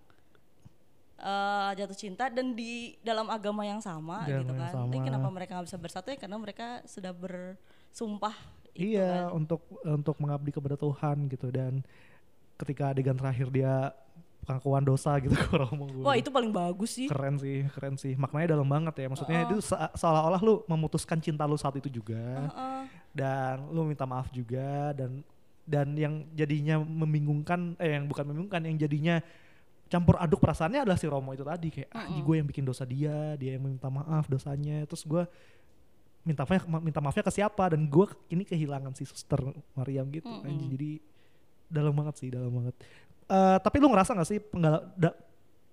eh, 1.19 1.71
jatuh 1.75 1.97
cinta 1.97 2.27
dan 2.27 2.53
di 2.53 2.95
dalam 3.01 3.27
agama 3.27 3.63
yang 3.63 3.79
sama 3.79 4.23
Agama 4.23 4.31
gitu 4.39 4.53
yang 4.53 4.61
kan. 4.61 4.73
Tapi 4.77 4.97
sama. 4.97 5.05
kenapa 5.05 5.29
mereka 5.29 5.51
nggak 5.53 5.67
bisa 5.67 5.79
bersatu 5.79 6.07
ya 6.09 6.17
karena 6.17 6.37
mereka 6.37 6.67
sudah 6.85 7.13
bersumpah. 7.13 8.35
iya 8.73 9.27
kan. 9.27 9.37
untuk 9.37 9.61
untuk 9.83 10.17
mengabdi 10.17 10.51
kepada 10.51 10.75
Tuhan 10.75 11.29
gitu 11.29 11.51
dan 11.51 11.85
ketika 12.57 12.89
adegan 12.89 13.13
terakhir 13.15 13.51
dia 13.51 13.93
pengakuan 14.43 14.83
dosa 14.83 15.15
gitu 15.19 15.33
ke 15.33 15.55
Romo 15.55 15.87
gua 15.87 16.05
Wah 16.11 16.17
itu 16.19 16.27
paling 16.29 16.51
bagus 16.51 16.91
sih. 16.93 17.07
keren 17.07 17.39
sih 17.39 17.63
keren 17.71 17.95
sih. 17.95 18.13
Maknanya 18.15 18.55
dalam 18.55 18.67
banget 18.67 18.95
ya. 18.99 19.07
Maksudnya 19.07 19.47
itu 19.47 19.63
se- 19.63 19.93
seolah-olah 19.95 20.43
lu 20.43 20.67
memutuskan 20.67 21.19
cinta 21.19 21.47
lu 21.47 21.55
saat 21.55 21.79
itu 21.79 21.87
juga. 21.89 22.19
Heeh. 22.51 22.83
dan 23.15 23.71
lu 23.71 23.85
minta 23.85 24.03
maaf 24.03 24.29
juga. 24.29 24.91
Dan 24.93 25.23
dan 25.63 25.95
yang 25.95 26.27
jadinya 26.35 26.83
membingungkan 26.83 27.79
eh 27.79 27.95
yang 27.95 28.11
bukan 28.11 28.27
membingungkan 28.27 28.67
yang 28.67 28.77
jadinya 28.77 29.23
campur 29.87 30.17
aduk 30.19 30.41
perasaannya 30.41 30.83
adalah 30.83 30.99
si 30.99 31.07
Romo 31.07 31.31
itu 31.31 31.47
tadi. 31.47 31.69
Kayak 31.71 31.89
ah 31.95 32.11
gue 32.11 32.35
yang 32.35 32.47
bikin 32.49 32.67
dosa 32.67 32.83
dia. 32.83 33.39
Dia 33.39 33.55
yang 33.55 33.63
minta 33.63 33.87
maaf 33.87 34.27
dosanya. 34.27 34.83
Terus 34.91 35.07
gue 35.07 35.23
minta 36.23 36.43
maaf 36.43 36.67
minta 36.83 36.99
maafnya 36.99 37.23
ke 37.23 37.31
siapa? 37.31 37.71
Dan 37.71 37.87
gue 37.87 38.11
ini 38.27 38.43
kehilangan 38.43 38.91
si 38.95 39.07
suster 39.07 39.39
Mariam 39.79 40.11
gitu 40.11 40.27
anjing. 40.43 40.71
jadi 40.75 40.91
dalam 41.73 41.95
banget 41.95 42.15
sih 42.19 42.29
dalam 42.29 42.53
banget 42.53 42.75
Eh, 43.33 43.57
tapi 43.59 43.77
lu 43.79 43.89
ngerasa 43.89 44.13
gak 44.13 44.29
sih 44.29 44.39
penggala- 44.39 44.85
da- 44.93 45.17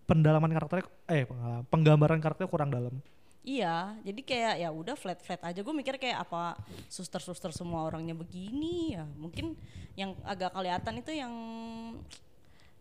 pendalaman 0.06 0.48
karakternya 0.50 0.88
eh 1.06 1.28
penggambaran 1.68 2.18
karakternya 2.18 2.48
kurang 2.48 2.72
dalam 2.72 3.04
Iya, 3.40 3.96
jadi 4.02 4.22
kayak 4.22 4.56
ya 4.58 4.70
udah 4.70 4.94
flat 4.94 5.20
flat 5.20 5.40
aja. 5.42 5.60
Gue 5.60 5.72
mikir 5.72 5.96
kayak 5.96 6.22
apa 6.22 6.60
suster 6.88 7.20
suster 7.20 7.50
semua 7.50 7.84
orangnya 7.84 8.12
begini 8.14 8.94
ya. 8.94 9.08
Mungkin 9.08 9.56
yang 9.94 10.12
agak 10.24 10.52
kelihatan 10.52 10.94
itu 10.98 11.12
yang 11.14 11.34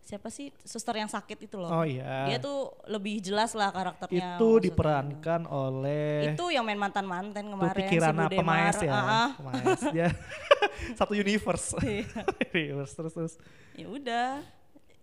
siapa 0.01 0.27
sih 0.27 0.49
suster 0.59 0.93
yang 0.95 1.07
sakit 1.07 1.47
itu 1.47 1.55
loh. 1.55 1.71
Oh 1.71 1.85
iya. 1.85 2.25
Dia 2.25 2.37
tuh 2.39 2.75
lebih 2.85 3.17
jelas 3.19 3.53
lah 3.53 3.69
karakternya. 3.69 4.35
itu 4.35 4.41
maksudnya. 4.43 4.63
diperankan 4.67 5.41
oleh 5.45 6.33
Itu 6.33 6.49
yang 6.49 6.65
main 6.65 6.77
mantan 6.77 7.05
mantan 7.05 7.45
kemarin 7.47 7.77
pikiran 7.79 8.13
si 8.13 8.19
apa 8.27 8.41
Maes 8.43 8.77
ya 8.79 8.91
ah. 8.91 9.29
Maes 9.39 9.81
dia 9.89 10.07
satu 10.99 11.13
universe 11.13 11.77
Iya. 11.79 12.03
universe 12.53 12.93
terus 12.93 13.13
terus 13.13 13.33
ya 13.73 13.87
udah. 13.87 14.58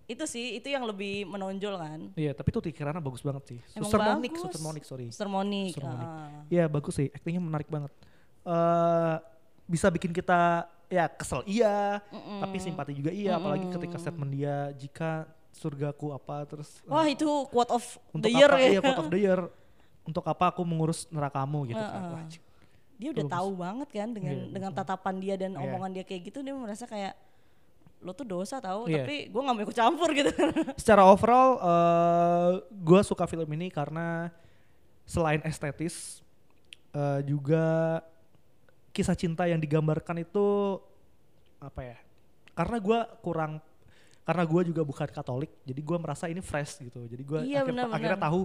Itu 0.07 0.23
sih 0.25 0.55
itu 0.55 0.67
yang 0.67 0.83
lebih 0.83 1.27
menonjol 1.27 1.75
kan. 1.77 2.01
iya 2.15 2.31
tapi 2.31 2.49
tuh 2.49 2.63
pikirannya 2.63 3.01
bagus 3.01 3.21
banget 3.21 3.43
sih 3.47 3.59
Emang 3.73 3.85
Suster 3.85 4.01
Monik. 4.01 4.33
Suster 4.33 4.61
Monik 4.61 4.85
sorry 4.85 5.07
Suster 5.09 5.27
Monik. 5.27 5.75
Ah. 5.81 6.47
Iya 6.47 6.65
bagus 6.67 6.95
sih 6.95 7.11
aktingnya 7.11 7.43
menarik 7.43 7.67
banget 7.67 7.91
eh 8.45 9.15
bisa 9.67 9.89
bikin 9.89 10.11
kita 10.11 10.63
ya 10.87 11.11
kesel 11.11 11.43
iya 11.45 11.99
tapi 12.39 12.57
simpati 12.57 12.95
juga 12.95 13.11
iya 13.11 13.35
apalagi 13.35 13.67
ketika 13.69 13.99
statement 13.99 14.31
dia 14.31 14.71
jika 14.73 15.27
surgaku 15.51 16.15
apa 16.15 16.47
terus 16.47 16.79
Wah 16.87 17.03
itu 17.05 17.27
quote 17.49 17.73
of 17.73 17.83
untuk 18.13 18.23
the 18.23 18.31
year 18.31 18.47
apa 18.47 18.63
ya. 18.63 18.69
iya 18.69 18.81
quote 18.81 19.01
of 19.01 19.09
the 19.09 19.19
year 19.19 19.41
untuk 20.03 20.23
apa 20.23 20.45
aku 20.49 20.63
mengurus 20.63 21.11
nerakamu 21.11 21.67
gitu 21.67 21.83
kan 21.83 22.03
Wah, 22.07 22.23
cik. 22.25 22.43
dia 22.95 23.09
udah 23.11 23.25
Bagus. 23.25 23.35
tahu 23.35 23.51
banget 23.59 23.89
kan 23.91 24.09
dengan 24.15 24.35
Iya, 24.37 24.47
dengan 24.55 24.71
tatapan 24.71 25.15
dia 25.19 25.35
dan 25.35 25.51
Iya. 25.53 25.61
omongan 25.61 25.91
dia 25.91 26.05
kayak 26.05 26.23
gitu 26.25 26.39
dia 26.41 26.55
merasa 26.55 26.87
kayak 26.87 27.19
lo 27.99 28.13
tuh 28.13 28.25
dosa 28.25 28.59
tahu 28.59 28.87
Iya. 28.87 29.03
tapi 29.03 29.17
gue 29.27 29.41
nggak 29.41 29.55
mau 29.55 29.65
ikut 29.65 29.75
campur 29.75 30.09
gitu. 30.11 30.31
Secara 30.81 31.03
overall 31.05 31.51
eh 31.59 32.51
gue 32.71 33.01
suka 33.03 33.25
film 33.25 33.49
ini 33.51 33.69
karena 33.69 34.29
selain 35.03 35.41
estetis 35.43 36.21
eh, 36.91 37.21
juga 37.23 37.99
kisah 38.91 39.15
cinta 39.15 39.45
yang 39.45 39.59
digambarkan 39.59 40.19
itu 40.19 40.79
apa 41.57 41.81
ya 41.85 41.99
karena 42.53 42.77
gue 42.79 42.99
kurang 43.21 43.53
karena 44.23 44.43
gue 44.43 44.63
juga 44.67 44.83
bukan 44.83 45.09
Katolik 45.09 45.53
jadi 45.63 45.79
gue 45.79 45.97
merasa 45.97 46.27
ini 46.27 46.41
fresh 46.41 46.81
gitu. 46.81 47.01
Jadi 47.03 47.23
gue 47.23 47.39
Iya, 47.45 47.63
akhir- 47.63 47.91
akhirnya 47.91 48.21
tahu 48.21 48.41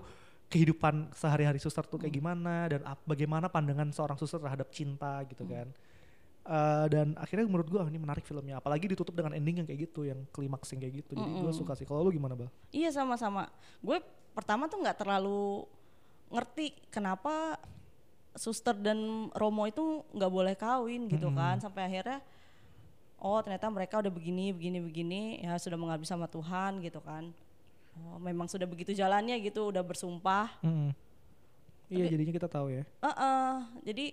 kehidupan 0.47 1.09
sehari-hari 1.11 1.57
suster 1.57 1.81
tuh 1.81 1.95
kayak 1.97 2.11
gimana 2.13 2.67
dan 2.67 2.83
ap- 2.83 3.03
bagaimana 3.03 3.47
pandangan 3.47 3.87
seorang 3.89 4.15
suster 4.15 4.35
terhadap 4.37 4.67
cinta 4.69 5.23
gitu 5.25 5.43
kan 5.45 5.71
Eh, 6.41 6.85
dan 6.89 7.13
akhirnya 7.21 7.45
menurut 7.45 7.69
gue 7.69 7.77
ini 7.85 8.01
menarik 8.01 8.25
filmnya. 8.25 8.57
Apalagi 8.57 8.89
ditutup 8.89 9.13
dengan 9.13 9.37
ending 9.37 9.61
yang 9.61 9.67
kayak 9.69 9.89
gitu 9.89 10.09
yang 10.09 10.25
klimaks 10.33 10.73
yang 10.73 10.81
kayak 10.81 11.05
gitu. 11.05 11.13
Jadi 11.13 11.31
gue 11.37 11.53
suka 11.53 11.77
sih. 11.77 11.85
Kalau 11.85 12.01
lu 12.01 12.09
gimana 12.09 12.33
bal? 12.33 12.49
Iya 12.73 12.89
sama-sama. 12.89 13.45
Gue 13.77 14.01
pertama 14.33 14.65
tuh 14.65 14.81
nggak 14.81 14.97
terlalu 15.05 15.69
ngerti 16.33 16.73
kenapa 16.89 17.59
suster 18.33 18.73
dan 18.73 19.29
Romo 19.35 19.67
itu 19.67 20.01
nggak 20.17 20.31
boleh 20.31 20.55
kawin 20.57 21.05
gitu 21.13 21.29
kan. 21.29 21.61
Sampai 21.61 21.85
akhirnya 21.85 22.25
oh 23.21 23.37
ternyata 23.45 23.69
mereka 23.69 24.01
udah 24.01 24.09
begini 24.09 24.49
begini 24.49 24.81
begini. 24.81 25.21
Ya 25.45 25.53
sudah 25.61 25.77
mengabdi 25.77 26.09
sama 26.09 26.25
Tuhan 26.25 26.81
gitu 26.81 27.05
kan. 27.05 27.29
Oh 28.01 28.17
memang 28.17 28.49
sudah 28.49 28.65
begitu 28.65 28.97
jalannya 28.97 29.37
gitu. 29.45 29.69
Udah 29.69 29.85
bersumpah. 29.85 30.57
Mm. 30.65 30.89
Iya 31.91 32.05
jadinya 32.17 32.33
kita 32.33 32.49
tahu 32.49 32.71
ya. 32.71 32.83
Heeh, 33.03 33.51
jadi 33.83 34.05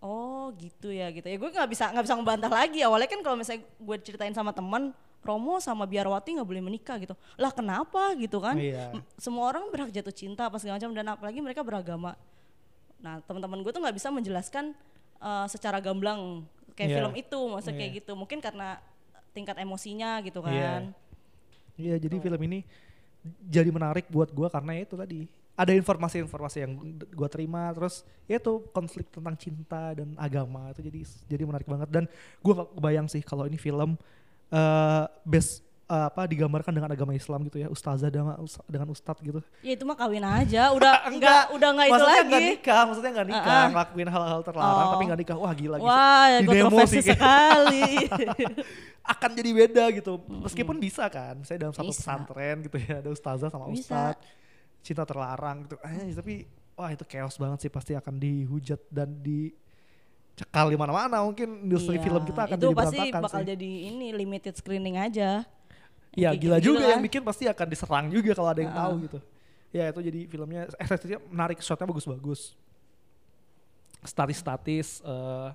oh 0.00 0.48
gitu 0.56 0.88
ya 0.90 1.12
gitu 1.12 1.28
ya 1.28 1.36
gue 1.36 1.50
nggak 1.52 1.70
bisa 1.70 1.92
nggak 1.92 2.04
bisa 2.08 2.14
ngebantah 2.16 2.52
lagi 2.52 2.80
awalnya 2.80 3.08
kan 3.08 3.20
kalau 3.20 3.36
misalnya 3.36 3.62
gue 3.64 3.96
ceritain 4.00 4.32
sama 4.32 4.50
teman 4.50 4.92
Romo 5.20 5.60
sama 5.60 5.84
Biarwati 5.84 6.32
nggak 6.32 6.48
boleh 6.48 6.64
menikah 6.64 6.96
gitu. 6.96 7.12
Lah 7.36 7.52
kenapa 7.52 8.16
gitu 8.16 8.40
kan? 8.40 8.56
Iya. 8.56 8.88
Semua 9.20 9.52
orang 9.52 9.68
berhak 9.68 9.92
jatuh 9.92 10.16
cinta 10.16 10.48
apa 10.48 10.56
segala 10.56 10.80
macam 10.80 10.96
dan 10.96 11.06
apalagi 11.12 11.44
mereka 11.44 11.60
beragama. 11.60 12.16
Nah 13.04 13.20
teman-teman 13.28 13.60
gue 13.60 13.68
tuh 13.68 13.84
nggak 13.84 13.96
bisa 14.00 14.08
menjelaskan 14.08 14.72
eh, 15.20 15.46
secara 15.52 15.76
gamblang 15.76 16.48
kayak 16.72 16.88
Iya. 16.88 16.96
film 17.04 17.12
itu, 17.20 17.40
maksudnya 17.52 17.76
kayak 17.76 17.92
Iya. 17.92 17.98
gitu. 18.00 18.12
Mungkin 18.16 18.40
karena 18.40 18.80
tingkat 19.36 19.60
emosinya 19.60 20.24
gitu 20.24 20.40
Iya. 20.40 20.48
kan. 20.48 20.82
Iya, 21.76 21.94
jadi 22.00 22.16
film 22.16 22.40
ini 22.48 22.58
jadi 23.44 23.68
menarik 23.68 24.08
buat 24.08 24.32
gua 24.32 24.48
karena 24.48 24.80
itu 24.80 24.96
tadi 24.96 25.28
ada 25.60 25.72
informasi-informasi 25.72 26.56
yang 26.58 26.72
gua 27.10 27.28
terima 27.28 27.68
terus 27.70 28.00
ya 28.24 28.36
itu 28.36 28.64
konflik 28.70 29.08
tentang 29.08 29.36
cinta 29.36 29.92
dan 29.92 30.16
agama 30.16 30.72
itu 30.72 30.80
jadi 30.80 31.00
jadi 31.28 31.42
menarik 31.44 31.66
banget 31.66 31.88
dan 31.90 32.04
gua 32.38 32.52
gak 32.58 32.70
kebayang 32.74 33.06
sih 33.06 33.20
kalau 33.20 33.44
ini 33.44 33.56
film 33.56 34.00
eh 34.48 35.04
best 35.22 35.60
eh, 35.86 36.06
apa 36.06 36.24
digambarkan 36.24 36.72
dengan 36.72 36.88
agama 36.88 37.12
Islam 37.12 37.44
gitu 37.44 37.58
ya 37.58 37.68
ustazah 37.68 38.08
dengan 38.08 38.38
dengan 38.64 38.88
ustadz 38.88 39.20
gitu 39.20 39.42
Ya 39.60 39.74
itu 39.74 39.82
mah 39.82 39.94
kawin 39.94 40.22
aja, 40.22 40.70
udah 40.70 41.02
enggak 41.10 41.50
udah 41.50 41.68
enggak 41.68 41.86
itu 41.86 41.92
maksudnya 41.92 42.16
lagi. 42.16 42.26
nggak 42.26 42.42
nikah 42.48 42.82
maksudnya 42.82 43.10
nggak 43.12 43.28
nikah 43.28 43.52
Ah, 43.52 43.58
ah. 43.58 43.68
ngelakuin 43.68 44.08
hal-hal 44.08 44.40
terlarang 44.40 44.74
Oh. 44.80 44.90
tapi 44.90 45.02
nggak 45.04 45.20
nikah 45.20 45.36
wah 45.36 45.52
gila 45.52 45.76
gitu 45.76 45.86
Wah, 45.86 46.26
kontroversi 46.40 46.96
sih 46.96 47.02
kayak- 47.04 47.20
sekali. 47.20 47.84
akan 49.02 49.30
jadi 49.32 49.50
beda 49.52 49.84
gitu 49.92 50.12
meskipun 50.40 50.76
bisa 50.78 51.04
kan 51.06 51.36
saya 51.42 51.58
dalam 51.60 51.74
satu 51.74 51.90
Bisa. 51.90 51.98
pesantren 52.00 52.56
gitu 52.62 52.76
ya 52.78 52.94
ada 52.98 53.10
ustazah 53.10 53.48
sama 53.48 53.66
Bisa. 53.68 54.14
Cinta 54.80 55.04
terlarang 55.04 55.64
gitu 55.64 55.76
eh, 55.80 56.12
tapi 56.12 56.34
wah 56.72 56.88
itu 56.88 57.04
chaos 57.04 57.36
banget 57.36 57.58
sih 57.60 57.70
pasti 57.70 57.92
akan 57.92 58.16
dihujat 58.16 58.80
dan 58.88 59.20
dicekal 59.20 60.68
di 60.68 60.76
mana-mana 60.76 61.20
mungkin 61.20 61.64
industri 61.64 62.00
Iya, 62.00 62.04
film 62.04 62.22
kita 62.24 62.40
akan 62.48 62.56
itu 62.56 62.64
jadi 62.64 62.76
pasti 62.76 63.06
bakal 63.12 63.40
sih 63.40 63.48
jadi 63.52 63.70
ini 63.92 64.06
limited 64.10 64.54
screening 64.56 64.96
aja. 64.96 65.44
Iya 66.10 66.34
Kayak 66.34 66.40
gila 66.42 66.56
gitu-gitu 66.58 66.66
juga 66.66 66.82
kan. 66.82 66.90
yang 66.90 67.02
bikin 67.04 67.22
pasti 67.22 67.44
akan 67.46 67.66
diserang 67.68 68.06
juga 68.08 68.32
kalau 68.34 68.50
ada 68.50 68.60
yang 68.64 68.72
Heeh. 68.72 68.82
tahu 68.82 68.94
gitu. 69.06 69.18
Ya 69.70 69.84
itu 69.86 70.00
jadi 70.02 70.20
filmnya 70.26 70.60
estetiknya 70.74 71.18
menarik, 71.28 71.62
shotnya 71.62 71.86
bagus-bagus. 71.86 72.58
Statis-statis 74.00 75.04
eh, 75.04 75.48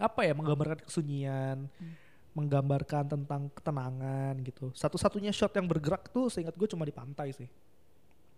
apa 0.00 0.20
ya 0.24 0.32
menggambarkan 0.32 0.82
kesunyian, 0.82 1.68
Hmm. 1.68 1.92
menggambarkan 2.32 3.04
tentang 3.12 3.52
ketenangan 3.52 4.34
gitu. 4.40 4.72
Satu-satunya 4.72 5.30
shot 5.30 5.52
yang 5.52 5.68
bergerak 5.68 6.08
tuh 6.08 6.32
seingat 6.32 6.56
gue 6.56 6.64
cuma 6.66 6.82
di 6.82 6.90
pantai 6.90 7.36
sih. 7.36 7.46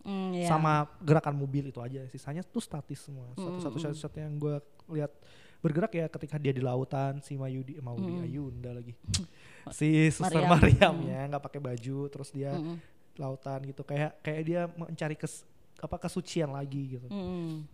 Hmm, 0.05 0.31
iya. 0.33 0.47
Sama 0.47 0.85
gerakan 1.01 1.35
mobil 1.35 1.69
itu 1.69 1.81
aja. 1.81 2.05
Sisanya 2.09 2.45
tuh 2.45 2.61
statis 2.61 3.01
semua. 3.01 3.25
Hmm, 3.33 3.41
Satu-satu 3.59 3.77
hmm, 3.77 3.85
shot-shot 3.89 4.15
yang 4.15 4.37
gue 4.37 4.57
lihat 4.93 5.13
bergerak 5.59 5.93
ya 5.93 6.07
ketika 6.07 6.37
dia 6.37 6.53
di 6.53 6.61
lautan 6.61 7.25
si 7.25 7.35
Mayudi 7.35 7.81
Maudi 7.81 8.13
Hmm. 8.13 8.25
Ayunda 8.25 8.71
lagi. 8.71 8.93
si 9.73 10.13
Suster 10.13 10.45
Mariam. 10.45 10.53
Mariam 10.53 10.95
Hmm. 11.01 11.09
ya 11.09 11.21
nggak 11.27 11.43
pakai 11.43 11.61
baju 11.63 11.99
terus 12.07 12.29
dia 12.29 12.53
Mm-mm. 12.53 12.77
lautan 13.17 13.65
gitu 13.65 13.81
kayak 13.81 14.21
kayak 14.21 14.43
dia 14.45 14.61
mencari 14.71 15.17
kes 15.17 15.49
apa 15.81 15.97
kesucian 15.97 16.53
lagi 16.53 17.01
gitu. 17.01 17.09
Mm-mm. 17.09 17.65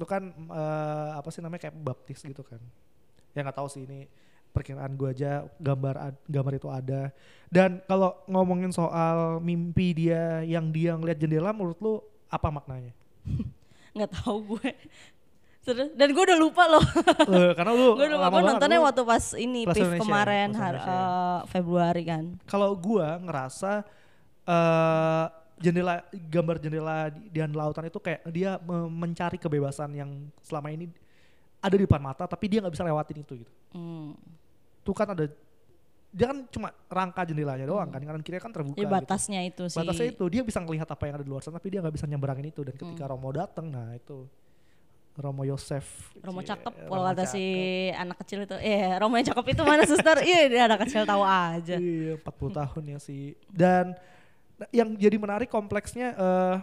Itu 0.00 0.06
kan 0.08 0.32
eh, 0.32 1.10
apa 1.12 1.28
sih 1.28 1.44
namanya 1.44 1.68
kayak 1.68 1.76
baptis 1.76 2.24
gitu 2.24 2.40
kan. 2.40 2.58
Ya 3.36 3.44
nggak 3.44 3.52
tahu 3.54 3.68
sih 3.68 3.84
ini 3.84 4.08
perkiraan 4.56 4.96
gue 4.96 5.12
aja 5.12 5.44
gambar 5.60 5.94
gambar 6.24 6.52
itu 6.56 6.68
ada. 6.68 7.12
Dan 7.46 7.84
kalau 7.84 8.16
ngomongin 8.24 8.72
soal 8.72 9.36
mimpi 9.38 9.92
dia 9.92 10.40
yang 10.42 10.72
dia 10.72 10.96
ngeliat 10.96 11.20
jendela 11.20 11.52
menurut 11.52 11.76
lu 11.78 11.94
apa 12.26 12.48
maknanya? 12.48 12.96
nggak 13.94 14.10
tahu 14.16 14.56
gue. 14.56 14.72
Dan 15.98 16.14
gue 16.14 16.22
udah 16.22 16.38
lupa 16.38 16.64
loh. 16.64 16.84
Eh, 17.26 17.52
karena 17.52 17.74
lu 17.74 17.92
gue 17.98 18.06
udah 18.06 18.20
lupa 18.22 18.38
nontonnya 18.40 18.80
waktu 18.80 19.02
pas 19.02 19.24
ini 19.34 19.66
PIF 19.66 19.98
kemarin 19.98 20.48
Plus 20.50 20.62
har- 20.62 20.78
Indonesia. 20.78 20.96
eh, 20.96 21.40
Februari 21.50 22.02
kan. 22.06 22.24
kalau 22.46 22.70
gua 22.72 23.18
ngerasa 23.18 23.82
eh 24.46 25.26
jendela 25.56 26.04
gambar 26.12 26.56
jendela 26.60 27.08
di, 27.10 27.32
di 27.32 27.40
lautan 27.40 27.88
itu 27.88 27.96
kayak 27.98 28.22
dia 28.28 28.60
me- 28.60 28.92
mencari 28.92 29.40
kebebasan 29.40 29.88
yang 29.90 30.10
selama 30.44 30.68
ini 30.68 30.86
ada 31.58 31.74
di 31.74 31.82
depan 31.82 31.98
mata 31.98 32.28
tapi 32.28 32.46
dia 32.46 32.60
nggak 32.62 32.74
bisa 32.76 32.84
lewatin 32.84 33.24
itu 33.24 33.42
gitu. 33.42 33.52
Hmm. 33.72 34.12
Tuh 34.86 34.94
kan 34.94 35.10
ada 35.10 35.26
dia 36.08 36.26
kan 36.26 36.38
cuma 36.48 36.68
rangka 36.86 37.26
jendelanya 37.26 37.66
doang 37.66 37.90
kan 37.90 38.00
kanan 38.00 38.22
kiri 38.22 38.38
kan 38.38 38.48
terbuka 38.48 38.78
Ya 38.78 38.86
gitu. 38.86 38.94
batasnya 38.94 39.40
itu 39.42 39.66
sih. 39.66 39.76
Batasnya 39.76 40.06
itu 40.08 40.24
dia 40.30 40.40
bisa 40.40 40.62
ngelihat 40.62 40.86
apa 40.86 41.02
yang 41.04 41.18
ada 41.18 41.24
di 41.26 41.28
luar 41.28 41.42
sana 41.42 41.58
tapi 41.58 41.68
dia 41.68 41.82
nggak 41.82 41.92
bisa 41.92 42.06
nyeberangin 42.06 42.46
itu 42.48 42.62
dan 42.62 42.72
ketika 42.72 43.04
Hmm. 43.04 43.12
Romo 43.12 43.28
datang 43.30 43.66
nah 43.68 43.90
itu 43.92 44.24
Romo 45.12 45.42
Yosef 45.42 46.12
Romo 46.20 46.40
cakep 46.40 46.72
kalau 46.86 47.02
kata 47.02 47.24
si 47.26 47.42
anak 47.90 48.20
kecil 48.20 48.44
itu. 48.44 48.56
Eh, 48.56 48.96
Romo 48.96 49.16
yang 49.16 49.26
cakep 49.26 49.46
itu 49.50 49.62
mana 49.62 49.82
suster? 49.90 50.16
Iya, 50.20 50.40
dia 50.46 50.62
anak 50.64 50.84
kecil 50.84 51.02
tahu 51.04 51.20
aja. 51.20 51.76
Iya, 51.76 52.20
40 52.20 52.52
tahun 52.54 52.82
ya 52.86 52.98
sih. 53.00 53.32
Dan 53.48 53.96
yang 54.70 54.92
jadi 54.94 55.16
menarik 55.16 55.48
kompleksnya 55.48 56.12
eh 56.12 56.56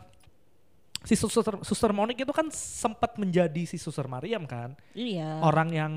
si 1.04 1.14
suster 1.14 1.60
suster 1.62 1.92
Monik 1.92 2.16
itu 2.16 2.32
kan 2.32 2.48
sempat 2.50 3.18
menjadi 3.18 3.68
si 3.68 3.76
suster 3.76 4.06
Mariam 4.06 4.46
kan. 4.46 4.74
Iya. 4.94 5.42
Orang 5.42 5.70
yang 5.70 5.94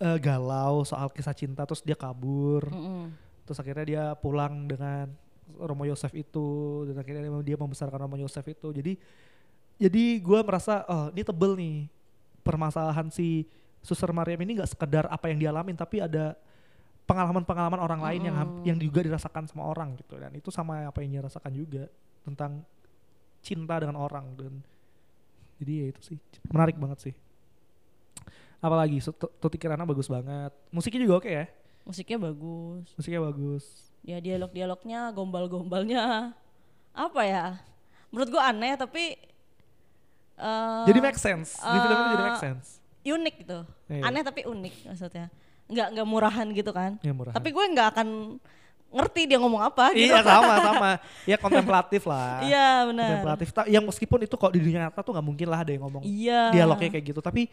eh, 0.00 0.18
galau 0.18 0.82
soal 0.82 1.12
kisah 1.12 1.36
cinta 1.36 1.68
terus 1.68 1.84
dia 1.84 1.94
kabur. 1.94 2.66
Mm-mm. 2.72 3.12
Terus 3.44 3.58
akhirnya 3.60 3.84
dia 3.86 4.04
pulang 4.16 4.64
dengan 4.64 5.12
Romo 5.60 5.84
Yosef 5.84 6.14
itu 6.14 6.48
dan 6.88 6.96
akhirnya 7.02 7.26
dia 7.44 7.56
membesarkan 7.58 8.08
Romo 8.08 8.16
Yosef 8.16 8.46
itu. 8.48 8.72
Jadi 8.72 8.96
jadi 9.80 10.04
gua 10.20 10.40
merasa 10.44 10.84
oh 10.88 11.08
ini 11.12 11.22
tebel 11.24 11.52
nih 11.56 11.76
permasalahan 12.40 13.08
si 13.12 13.44
Suster 13.80 14.12
Mariam 14.12 14.40
ini 14.44 14.60
nggak 14.60 14.76
sekedar 14.76 15.08
apa 15.08 15.32
yang 15.32 15.40
dialamin 15.40 15.72
tapi 15.72 16.04
ada 16.04 16.36
pengalaman-pengalaman 17.08 17.80
orang 17.80 18.00
lain 18.04 18.22
yang 18.28 18.36
Mm. 18.38 18.62
yang 18.62 18.78
juga 18.78 19.00
dirasakan 19.02 19.48
sama 19.50 19.66
orang 19.66 19.98
gitu 19.98 20.14
dan 20.20 20.30
itu 20.36 20.52
sama 20.52 20.86
apa 20.86 21.00
yang 21.02 21.18
dia 21.18 21.22
rasakan 21.26 21.52
juga 21.56 21.84
tentang 22.22 22.62
cinta 23.40 23.80
dengan 23.80 23.96
orang 23.98 24.30
dan 24.36 24.52
jadi 25.58 25.72
ya 25.72 25.86
itu 25.96 26.00
sih 26.12 26.18
menarik 26.52 26.76
banget 26.76 27.10
sih 27.10 27.14
apalagi 28.60 29.00
Tuti 29.40 29.56
Kirana 29.56 29.82
bagus 29.82 30.06
banget 30.06 30.52
musiknya 30.68 31.00
juga 31.00 31.16
oke 31.18 31.30
ya 31.30 31.46
Musiknya 31.80 32.20
bagus. 32.20 32.86
musiknya 32.92 33.20
bagus 33.22 33.64
Ya 34.00 34.16
dialog-dialognya, 34.16 35.12
gombal-gombalnya 35.12 36.32
apa 36.90 37.20
ya? 37.20 37.60
Menurut 38.08 38.28
gua 38.30 38.48
aneh 38.48 38.72
tapi 38.74 39.12
eh, 40.36 40.82
jadi 40.84 40.98
make 40.98 41.16
sense 41.16 41.56
di 41.56 41.78
film 41.78 41.96
itu 41.96 42.08
jadi 42.10 42.24
make 42.24 42.32
eh, 42.32 42.42
sense 42.42 42.68
unik 43.02 43.34
gitu. 43.38 43.60
Iya. 43.88 44.02
Aneh 44.02 44.22
tapi 44.22 44.40
unik 44.42 44.74
maksudnya. 44.86 45.26
Nggak 45.66 45.86
nggak 45.92 46.06
murahan 46.06 46.46
gitu 46.50 46.70
kan. 46.70 46.96
ya 47.00 47.12
murah 47.12 47.32
Tapi 47.32 47.48
gue 47.48 47.64
nggak 47.70 47.88
akan 47.92 48.08
ngerti 48.90 49.20
dia 49.24 49.38
ngomong 49.38 49.62
apa 49.62 49.92
gitu. 49.92 50.10
iya 50.10 50.18
sama 50.20 50.54
sama 50.66 50.90
ya 51.22 51.36
kontemplatif 51.36 52.02
lah 52.04 52.42
Iya 52.42 52.68
benar. 52.88 53.06
kontemplatif 53.06 53.48
yang 53.68 53.84
meskipun 53.84 54.18
itu 54.20 54.34
kok 54.34 54.50
di 54.50 54.58
dunia 54.58 54.84
nyata 54.84 54.98
tuh 54.98 55.14
nggak 55.14 55.22
mungkin 55.24 55.46
lah 55.46 55.60
ada 55.60 55.70
yang 55.70 55.84
ngomong 55.84 56.02
Iya. 56.02 56.50
dialognya 56.50 56.90
kayak 56.90 57.04
gitu 57.06 57.20
tapi 57.20 57.46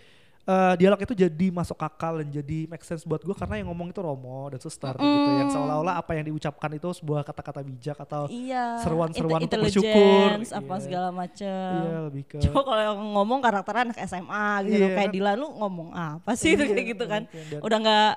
eh, 0.47 0.73
dialog 0.75 0.95
itu 0.97 1.13
jadi 1.13 1.47
masuk 1.49 1.75
akal 1.77 2.17
dan 2.17 2.31
jadi 2.31 2.59
make 2.65 2.81
sense 2.81 3.03
buat 3.03 3.19
gue 3.19 3.31
karena 3.31 3.59
yang 3.59 3.67
ngomong 3.67 3.87
itu 3.87 3.99
Romo 3.99 4.47
dan 4.47 4.57
suster 4.57 4.95
gitu 4.95 5.03
yang 5.35 5.49
seolah-olah 5.49 5.95
apa 5.95 6.11
yang 6.13 6.25
diucapkan 6.25 6.71
itu 6.71 6.87
sebuah 6.93 7.21
kata-kata 7.21 7.59
bijak 7.61 7.99
atau 7.99 8.25
Iya. 8.27 8.79
seruan-seruan 8.79 9.39
inte- 9.39 9.53
untuk 9.53 9.67
bersyukur. 9.67 10.27
apa 10.33 10.47
Iya. 10.71 10.79
segala 10.79 11.09
macem. 11.11 11.71
iya 11.77 11.97
lebih 12.01 12.23
ke 12.25 12.39
Coba 12.41 12.59
kalau 12.63 12.81
yang 12.81 12.99
ngomong 13.13 13.39
karakternya 13.39 13.83
anak 13.85 13.99
SMA 14.01 14.47
gitu 14.65 14.75
Iya, 14.77 14.87
kayak 14.89 15.03
kan? 15.03 15.13
Dilan 15.13 15.35
lu 15.35 15.47
ngomong 15.53 15.89
apa 15.91 16.31
sih 16.33 16.53
Iya, 16.53 16.63
kayak 16.65 16.85
gitu 16.89 17.05
kan. 17.05 17.21
Dan- 17.27 17.61
Udah 17.61 17.77
nggak 17.77 18.11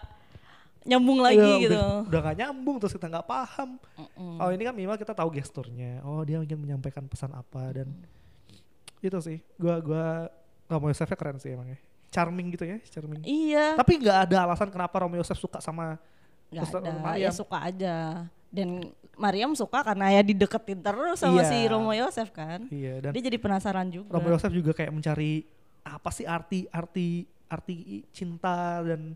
nyambung 0.83 1.19
Iya, 1.19 1.27
lagi 1.27 1.45
udah- 1.45 1.61
gitu. 1.61 1.83
udah 2.09 2.21
gak 2.23 2.37
nyambung 2.39 2.77
terus 2.79 2.95
kita 2.95 3.07
nggak 3.07 3.27
paham 3.27 3.77
Mm-mm. 3.93 4.39
oh 4.39 4.49
ini 4.49 4.63
kan 4.63 4.73
minimal 4.73 4.97
kita 4.97 5.13
tahu 5.13 5.29
gesturnya 5.31 6.01
oh 6.01 6.23
dia 6.23 6.39
ingin 6.39 6.57
menyampaikan 6.57 7.05
pesan 7.05 7.29
apa 7.33 7.75
dan 7.75 7.93
itu 8.99 9.19
sih 9.19 9.45
gua 9.57 9.77
gua 9.79 10.33
Romo 10.67 10.87
Yosefnya 10.87 11.15
keren 11.15 11.37
sih 11.37 11.51
emangnya 11.51 11.77
charming 12.11 12.51
gitu 12.51 12.65
ya 12.65 12.77
charming 12.85 13.23
Iya. 13.23 13.75
tapi 13.75 13.97
nggak 13.97 14.19
ada 14.27 14.37
alasan 14.45 14.69
kenapa 14.69 14.93
Romo 14.99 15.15
Yosef 15.15 15.37
suka 15.37 15.59
sama 15.59 15.97
Nggak 16.51 16.67
Suster 16.67 16.81
ada, 16.81 16.91
Mariam. 16.93 17.23
ya 17.23 17.31
suka 17.31 17.59
aja. 17.63 17.97
Dan 18.51 18.69
Mariam 19.15 19.55
suka 19.55 19.79
karena 19.81 20.11
ya 20.11 20.21
dideketin 20.21 20.81
terus 20.81 21.17
sama 21.17 21.39
Iya. 21.39 21.47
si 21.47 21.59
Romo 21.65 21.93
Yosef 21.93 22.29
kan. 22.31 22.67
iya 22.69 22.99
dan 22.99 23.15
Dia 23.15 23.23
jadi 23.23 23.39
penasaran 23.39 23.87
juga. 23.87 24.11
Romo 24.11 24.27
Yosef 24.29 24.51
juga 24.51 24.75
kayak 24.75 24.91
mencari 24.91 25.47
apa 25.81 26.11
sih 26.11 26.27
arti 26.27 26.67
arti 26.69 27.23
arti 27.47 27.77
cinta 28.11 28.83
dan 28.83 29.15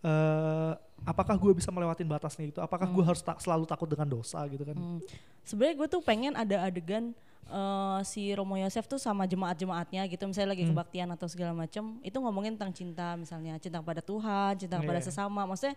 eh 0.00 0.72
apakah 1.02 1.34
gue 1.36 1.52
bisa 1.52 1.70
melewatin 1.70 2.04
batasnya 2.04 2.46
itu 2.48 2.58
apakah 2.58 2.86
gue 2.86 3.04
harus 3.04 3.18
tak 3.20 3.38
selalu 3.38 3.62
takut 3.64 3.86
dengan 3.86 4.06
dosa 4.08 4.42
gitu 4.46 4.62
kan 4.62 4.74
Hmm. 4.74 4.98
Sebenarnya 5.42 5.74
gue 5.76 5.88
tuh 5.88 5.98
pengen 6.00 6.34
ada 6.34 6.62
adegan 6.62 7.14
eh, 7.44 8.00
si 8.04 8.30
Romo 8.30 8.54
Yosef 8.54 8.84
tuh 8.84 8.96
sama 8.96 9.24
jemaat-jemaatnya 9.24 10.06
gitu 10.06 10.24
misalnya 10.24 10.54
lagi 10.54 10.64
Hmm. 10.64 10.72
kebaktian 10.72 11.08
atau 11.10 11.26
segala 11.26 11.52
macam 11.52 11.98
itu 12.00 12.16
ngomongin 12.16 12.54
tentang 12.54 12.72
cinta 12.72 13.14
misalnya 13.14 13.58
cinta 13.58 13.78
kepada 13.78 14.00
Tuhan 14.00 14.52
cinta 14.56 14.76
kepada 14.78 15.00
Iya. 15.00 15.06
sesama 15.08 15.42
maksudnya 15.44 15.74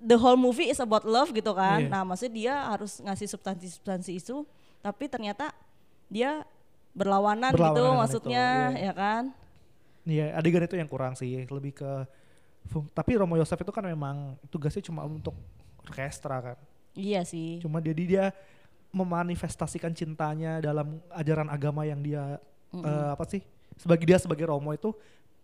the 0.00 0.16
whole 0.16 0.38
movie 0.38 0.68
is 0.68 0.80
about 0.80 1.04
love 1.04 1.28
gitu 1.30 1.52
kan 1.52 1.84
Iya. 1.84 1.90
nah 1.90 2.02
maksudnya 2.02 2.32
dia 2.32 2.54
harus 2.68 2.98
ngasih 2.98 3.26
substansi-substansi 3.28 4.12
itu 4.14 4.46
tapi 4.80 5.06
ternyata 5.06 5.52
dia 6.08 6.42
berlawanan, 6.90 7.54
Berlawanan 7.54 7.76
gitu 7.76 7.84
maksudnya 7.94 8.44
itu, 8.72 8.80
iya. 8.80 8.86
ya 8.90 8.94
kan 8.94 9.24
Iya 10.00 10.24
adegan 10.32 10.64
itu 10.64 10.74
yang 10.74 10.88
kurang 10.88 11.12
sih 11.12 11.44
lebih 11.44 11.76
ke 11.76 11.90
tapi 12.96 13.20
Romo 13.20 13.36
Yosef 13.36 13.60
itu 13.60 13.68
kan 13.68 13.84
memang 13.84 14.40
tugasnya 14.48 14.80
cuma 14.80 15.04
untuk 15.04 15.36
orkestra 15.80 16.40
kan. 16.40 16.56
Iya 16.96 17.20
sih. 17.22 17.60
Cuma 17.60 17.78
jadi 17.78 18.02
dia 18.02 18.24
memanifestasikan 18.90 19.92
cintanya 19.92 20.58
dalam 20.58 20.98
ajaran 21.10 21.46
agama 21.46 21.82
yang 21.82 21.98
dia 21.98 22.38
Mm-mm. 22.70 22.82
eh, 22.82 23.10
apa 23.14 23.24
sih? 23.24 23.42
Sebagai 23.74 24.04
dia 24.04 24.18
sebagai 24.18 24.44
Romo 24.44 24.70
itu 24.70 24.90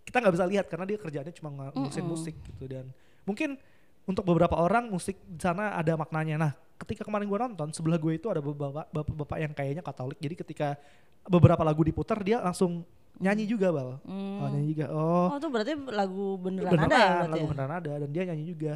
kita 0.02 0.18
nggak 0.18 0.34
bisa 0.34 0.46
lihat 0.46 0.66
karena 0.66 0.84
dia 0.84 0.98
kerjanya 0.98 1.32
cuma 1.32 1.50
ng- 1.50 1.74
ngurusin 1.74 1.98
Mm-mm. 2.00 2.12
musik 2.12 2.34
gitu 2.36 2.64
dan 2.66 2.86
mungkin 3.22 3.58
untuk 4.06 4.22
beberapa 4.22 4.54
orang 4.54 4.86
musik 4.86 5.18
di 5.20 5.42
sana 5.42 5.74
ada 5.74 5.94
maknanya. 5.94 6.38
Nah, 6.38 6.52
ketika 6.78 7.02
kemarin 7.02 7.26
gue 7.26 7.38
nonton 7.40 7.74
sebelah 7.74 7.98
gue 7.98 8.14
itu 8.14 8.30
ada 8.30 8.38
beberapa 8.38 8.86
bapak-bapak 8.86 9.38
yang 9.40 9.50
kayaknya 9.50 9.82
Katolik. 9.82 10.18
Jadi 10.18 10.34
ketika 10.36 10.78
beberapa 11.26 11.62
lagu 11.62 11.82
diputar 11.82 12.22
dia 12.22 12.38
langsung 12.38 12.86
nyanyi 13.18 13.50
juga 13.50 13.74
bal. 13.74 13.98
Hmm. 14.06 14.38
Oh, 14.38 14.48
nyanyi 14.48 14.68
juga. 14.70 14.86
Oh, 14.94 15.26
Oh, 15.34 15.38
itu 15.38 15.48
berarti 15.50 15.72
lagu 15.90 16.38
beneran, 16.38 16.70
beneran, 16.70 16.86
ada 16.86 16.94
ya 16.94 17.10
berarti 17.10 17.30
lagu 17.32 17.42
ya? 17.42 17.50
beneran 17.50 17.72
ada 17.74 17.92
dan 17.98 18.08
dia 18.10 18.22
nyanyi 18.26 18.44
juga. 18.46 18.74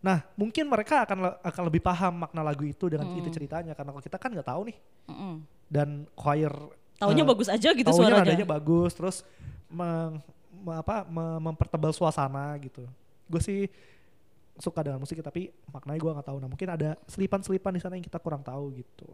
Nah, 0.00 0.24
mungkin 0.32 0.64
mereka 0.64 1.04
akan 1.04 1.18
le- 1.20 1.38
akan 1.40 1.62
lebih 1.68 1.80
paham 1.80 2.24
makna 2.24 2.40
lagu 2.40 2.64
itu 2.64 2.88
dengan 2.88 3.04
Mm. 3.04 3.20
itu 3.20 3.28
ceritanya 3.30 3.72
karena 3.72 3.90
kalau 3.90 4.00
kita 4.00 4.16
kan 4.16 4.30
nggak 4.30 4.48
tahu 4.48 4.62
nih. 4.66 4.76
Mm-mm. 5.06 5.34
Dan 5.68 5.88
choir 6.14 6.52
Taunya 6.96 7.20
eh, 7.20 7.28
bagus 7.28 7.48
aja 7.48 7.68
gitu 7.70 7.84
taunya 7.86 7.96
suaranya. 8.08 8.24
nadanya 8.24 8.46
bagus 8.46 8.92
terus 8.92 9.16
meng- 9.66 10.20
me- 10.58 10.76
apa 10.76 11.04
me- 11.04 11.40
mempertebal 11.42 11.90
suasana 11.90 12.56
gitu. 12.58 12.88
Gue 13.26 13.40
sih 13.40 13.68
suka 14.56 14.80
dengan 14.80 14.98
musik 14.98 15.16
tapi 15.18 15.48
maknanya 15.66 15.96
gue 15.98 16.12
nggak 16.12 16.26
tahu. 16.26 16.38
Nah, 16.38 16.48
mungkin 16.48 16.68
ada 16.70 16.96
selipan-selipan 17.06 17.72
di 17.72 17.80
sana 17.80 17.94
yang 17.94 18.04
kita 18.04 18.16
kurang 18.16 18.40
tahu 18.40 18.72
gitu. 18.74 19.08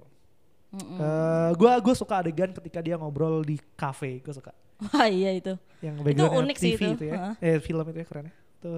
Mm-mm. 0.69 0.99
Eh 0.99 1.51
gue 1.53 1.73
gue 1.81 1.95
suka 1.95 2.21
adegan 2.21 2.51
ketika 2.53 2.79
dia 2.79 2.95
ngobrol 2.95 3.43
di 3.43 3.59
cafe, 3.75 4.19
gue 4.19 4.31
suka. 4.33 4.51
Wah 4.83 5.07
iya 5.11 5.31
itu. 5.33 5.55
yang 5.79 5.99
backgroundnya 5.99 6.43
unik 6.43 6.57
sih 6.57 6.73
TV 6.73 6.83
itu, 6.95 7.05
ya. 7.07 7.35
heeh. 7.39 7.55
Eh 7.55 7.59
film 7.59 7.87
itu 7.87 7.99
ya 7.99 8.07
keren 8.07 8.27
ya. 8.27 8.35
Itu 8.57 8.73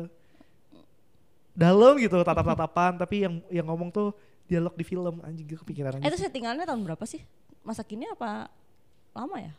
dalam 1.58 1.98
gitu 1.98 2.22
tatap-tatapan 2.22 2.94
tapi 2.94 3.26
yang 3.26 3.34
yang 3.50 3.66
ngomong 3.66 3.90
tuh 3.90 4.14
dialog 4.46 4.70
di 4.78 4.86
film 4.86 5.18
anjing 5.26 5.42
gue 5.42 5.58
kepikiran 5.58 5.98
itu 5.98 6.18
settingnya 6.22 6.62
tahun 6.62 6.86
berapa 6.86 7.02
sih? 7.02 7.26
Masa 7.66 7.82
kini 7.82 8.06
apa 8.06 8.46
lama 9.10 9.36
ya? 9.42 9.52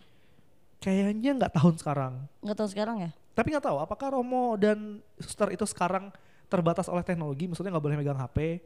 Kayaknya 0.80 1.36
nggak 1.36 1.54
tahun 1.60 1.76
sekarang. 1.76 2.14
Nggak 2.40 2.58
tahu 2.58 2.70
sekarang 2.72 2.98
ya? 3.04 3.12
Tapi 3.36 3.52
nggak 3.52 3.66
tahu 3.68 3.78
apakah 3.84 4.16
Romo 4.16 4.56
dan 4.56 5.04
suster 5.20 5.52
itu 5.52 5.68
sekarang 5.68 6.08
terbatas 6.48 6.88
oleh 6.90 7.04
teknologi, 7.04 7.46
maksudnya 7.46 7.76
nggak 7.76 7.86
boleh 7.86 7.98
megang 8.00 8.18
HP. 8.18 8.64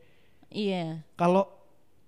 Iya. 0.53 1.01
Kalau 1.17 1.49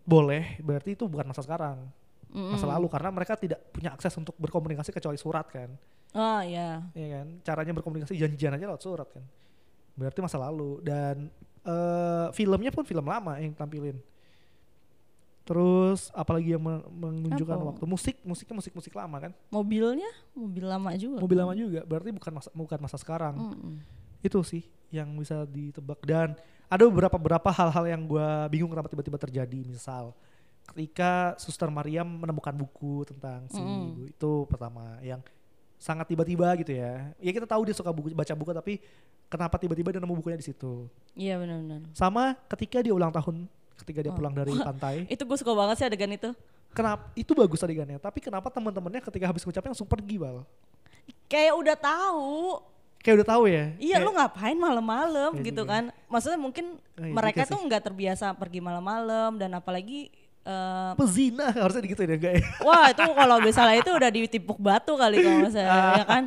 boleh, 0.06 0.62
berarti 0.62 0.94
itu 0.94 1.10
bukan 1.10 1.26
masa 1.26 1.42
sekarang, 1.42 1.90
Mm-mm. 2.30 2.56
masa 2.56 2.70
lalu 2.70 2.88
karena 2.88 3.10
mereka 3.10 3.34
tidak 3.34 3.60
punya 3.74 3.92
akses 3.92 4.14
untuk 4.16 4.38
berkomunikasi 4.38 4.94
kecuali 4.94 5.18
surat 5.18 5.50
kan. 5.50 5.74
Oh 6.16 6.40
iya. 6.46 6.86
Iya 6.96 7.08
kan? 7.20 7.28
Caranya 7.44 7.74
berkomunikasi 7.76 8.16
janjian 8.16 8.56
aja 8.56 8.70
lewat 8.70 8.82
surat 8.86 9.10
kan. 9.10 9.26
Berarti 9.96 10.20
masa 10.20 10.38
lalu 10.38 10.84
dan 10.84 11.32
eh, 11.64 12.28
filmnya 12.32 12.70
pun 12.70 12.84
film 12.84 13.04
lama 13.04 13.40
yang 13.40 13.52
tampilin. 13.52 13.98
Terus 15.46 16.10
apalagi 16.10 16.58
yang 16.58 16.64
men- 16.64 16.86
menunjukkan 16.90 17.54
Apa? 17.54 17.66
waktu 17.70 17.86
musik, 17.86 18.16
musiknya 18.26 18.58
musik-musik 18.58 18.94
lama 18.98 19.30
kan. 19.30 19.32
Mobilnya 19.54 20.10
mobil 20.34 20.66
lama 20.66 20.90
juga. 20.98 21.22
Mobil 21.22 21.38
lama 21.38 21.54
juga, 21.54 21.82
berarti 21.86 22.10
bukan 22.10 22.32
masa 22.34 22.50
bukan 22.50 22.80
masa 22.82 22.98
sekarang. 22.98 23.36
Mm-mm. 23.38 23.78
Itu 24.26 24.42
sih 24.42 24.66
yang 24.90 25.14
bisa 25.14 25.46
ditebak 25.46 26.02
dan 26.02 26.34
ada 26.66 26.84
beberapa 26.90 27.14
beberapa 27.22 27.50
hal-hal 27.54 27.86
yang 27.86 28.02
gua 28.10 28.50
bingung 28.50 28.74
kenapa 28.74 28.90
tiba-tiba 28.90 29.22
terjadi. 29.22 29.60
Misal 29.70 30.18
ketika 30.66 31.38
Suster 31.38 31.70
Mariam 31.70 32.10
menemukan 32.10 32.54
buku 32.58 33.06
tentang 33.06 33.46
si 33.54 33.62
Mm. 33.62 33.86
ibu 33.94 34.02
itu 34.10 34.32
pertama 34.50 34.98
yang 35.06 35.22
sangat 35.78 36.06
tiba-tiba 36.06 36.48
gitu 36.58 36.72
ya. 36.72 37.12
Ya 37.18 37.32
kita 37.32 37.46
tahu 37.46 37.66
dia 37.66 37.74
suka 37.74 37.90
buku, 37.90 38.12
baca 38.12 38.34
buku 38.34 38.52
tapi 38.52 38.74
kenapa 39.26 39.56
tiba-tiba 39.56 39.90
dia 39.90 40.02
nemu 40.02 40.16
bukunya 40.16 40.36
di 40.36 40.46
situ. 40.46 40.88
Iya 41.14 41.36
benar-benar. 41.36 41.86
Sama 41.92 42.36
ketika 42.48 42.80
dia 42.80 42.92
ulang 42.92 43.10
tahun, 43.10 43.46
ketika 43.78 44.00
dia 44.02 44.12
Oh. 44.12 44.18
pulang 44.18 44.32
dari 44.32 44.52
pantai. 44.68 44.96
Itu 45.06 45.24
gue 45.24 45.36
suka 45.36 45.52
banget 45.52 45.76
sih 45.78 45.86
adegan 45.86 46.10
itu. 46.10 46.32
Kenapa 46.72 47.08
itu 47.14 47.32
bagus 47.32 47.60
adegannya, 47.62 47.96
tapi 47.98 48.20
kenapa 48.20 48.52
teman-temannya 48.52 49.00
ketika 49.02 49.26
habis 49.26 49.42
ngucapnya 49.42 49.72
langsung 49.72 49.88
pergi, 49.88 50.20
Bal? 50.20 50.44
Kayak 51.26 51.56
udah 51.56 51.78
tahu. 51.78 52.60
Kayak 53.00 53.22
udah 53.22 53.30
tahu 53.30 53.44
ya. 53.46 53.66
Iya 53.78 53.96
Kayak- 53.96 54.04
lu 54.04 54.12
ngapain 54.12 54.58
malam-malam 54.58 55.32
gitu 55.40 55.62
juga. 55.62 55.72
kan. 55.72 55.84
Maksudnya 56.10 56.36
mungkin 56.36 56.66
Oh, 56.96 57.06
iya 57.06 57.14
mereka 57.14 57.46
tuh 57.46 57.62
nggak 57.62 57.84
terbiasa 57.86 58.34
pergi 58.34 58.60
malam-malam 58.60 59.38
dan 59.38 59.54
apalagi 59.54 60.10
eh, 60.46 60.92
pezina 60.96 61.50
harusnya 61.50 61.82
digituin 61.84 62.14
ya 62.14 62.18
enggak 62.22 62.34
ya? 62.38 62.44
Wah 62.62 62.86
itu 62.94 63.02
kalau 63.02 63.38
misalnya 63.42 63.76
itu 63.82 63.92
udah 63.92 64.10
ditipuk 64.14 64.58
batu 64.62 64.94
kali 64.96 65.20
kalau 65.26 65.40
misalnya 65.44 65.98
ya 65.98 66.06
kan. 66.06 66.24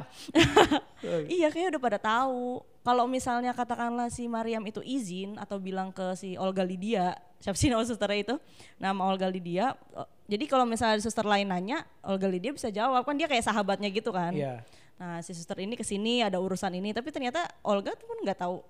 iya 1.30 1.46
kayaknya 1.48 1.78
udah 1.78 1.82
pada 1.82 1.98
tahu. 2.02 2.60
Kalau 2.82 3.04
misalnya 3.04 3.52
katakanlah 3.52 4.08
si 4.08 4.24
Mariam 4.26 4.64
itu 4.64 4.80
izin 4.80 5.36
atau 5.36 5.60
bilang 5.60 5.92
ke 5.92 6.16
si 6.16 6.40
Olga 6.40 6.64
Lydia, 6.64 7.20
siapa 7.36 7.52
sih 7.52 7.68
nama 7.68 7.84
susternya 7.84 8.18
itu? 8.32 8.34
Nama 8.80 8.96
Olga 8.96 9.28
Lydia. 9.28 9.76
eh, 9.94 10.08
Jadi 10.28 10.44
kalau 10.48 10.64
misalnya 10.64 10.96
suster 11.00 11.24
lain 11.24 11.48
nanya, 11.48 11.84
Olga 12.00 12.28
Lydia 12.28 12.52
bisa 12.52 12.72
jawab 12.72 13.04
kan 13.04 13.16
dia 13.16 13.28
kayak 13.28 13.44
sahabatnya 13.44 13.88
gitu 13.92 14.08
kan. 14.12 14.32
Iya. 14.32 14.64
Nah 14.98 15.22
si 15.22 15.30
suster 15.30 15.60
ini 15.62 15.78
ke 15.78 15.84
sini 15.84 16.24
ada 16.24 16.40
urusan 16.40 16.74
ini, 16.74 16.90
tapi 16.96 17.12
ternyata 17.12 17.44
Olga 17.62 17.92
tuh 17.94 18.08
pun 18.08 18.18
nggak 18.24 18.40
tahu. 18.40 18.64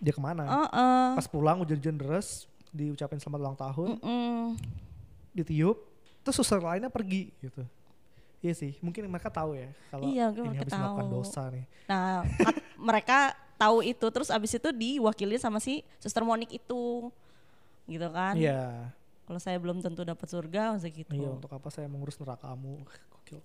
Dia 0.00 0.12
ke 0.16 0.22
mana? 0.22 0.42
Heeh. 0.48 1.06
Pas 1.20 1.26
pulang 1.28 1.60
hujan-hujan 1.60 1.96
deras, 1.98 2.48
diucapin 2.72 3.20
selamat 3.20 3.40
ulang 3.40 3.56
tahun, 3.58 3.88
Mm-mm. 4.00 4.42
Ditiup, 5.42 5.76
terus 6.26 6.36
suster 6.38 6.58
lainnya 6.58 6.90
pergi 6.90 7.30
gitu. 7.38 7.62
Iya 8.38 8.54
sih, 8.54 8.72
mungkin 8.78 9.10
mereka 9.10 9.34
tahu 9.34 9.58
ya 9.58 9.66
kalau 9.90 10.06
Iya, 10.06 10.30
ini 10.30 10.46
mereka 10.46 10.62
habis 10.62 10.74
melakukan 10.78 11.06
tahu. 11.10 11.14
dosa 11.18 11.42
nih. 11.50 11.64
Nah, 11.90 12.22
mereka 12.88 13.18
tahu 13.58 13.82
itu 13.82 14.06
terus 14.14 14.30
abis 14.30 14.54
itu 14.54 14.68
diwakili 14.70 15.34
sama 15.42 15.58
si 15.58 15.82
Suster 15.98 16.22
Monik 16.22 16.54
itu. 16.54 17.10
Gitu 17.90 18.08
kan? 18.14 18.38
Iya. 18.38 18.94
Kalau 19.26 19.40
saya 19.42 19.58
belum 19.58 19.82
tentu 19.82 20.06
dapat 20.06 20.24
surga 20.30 20.72
maksudnya 20.78 20.94
gitu. 20.94 21.18
Iya, 21.18 21.28
untuk 21.34 21.50
apa 21.50 21.68
saya 21.68 21.90
mengurus 21.90 22.14
nerakamu? 22.16 22.86
Gokil. 23.10 23.42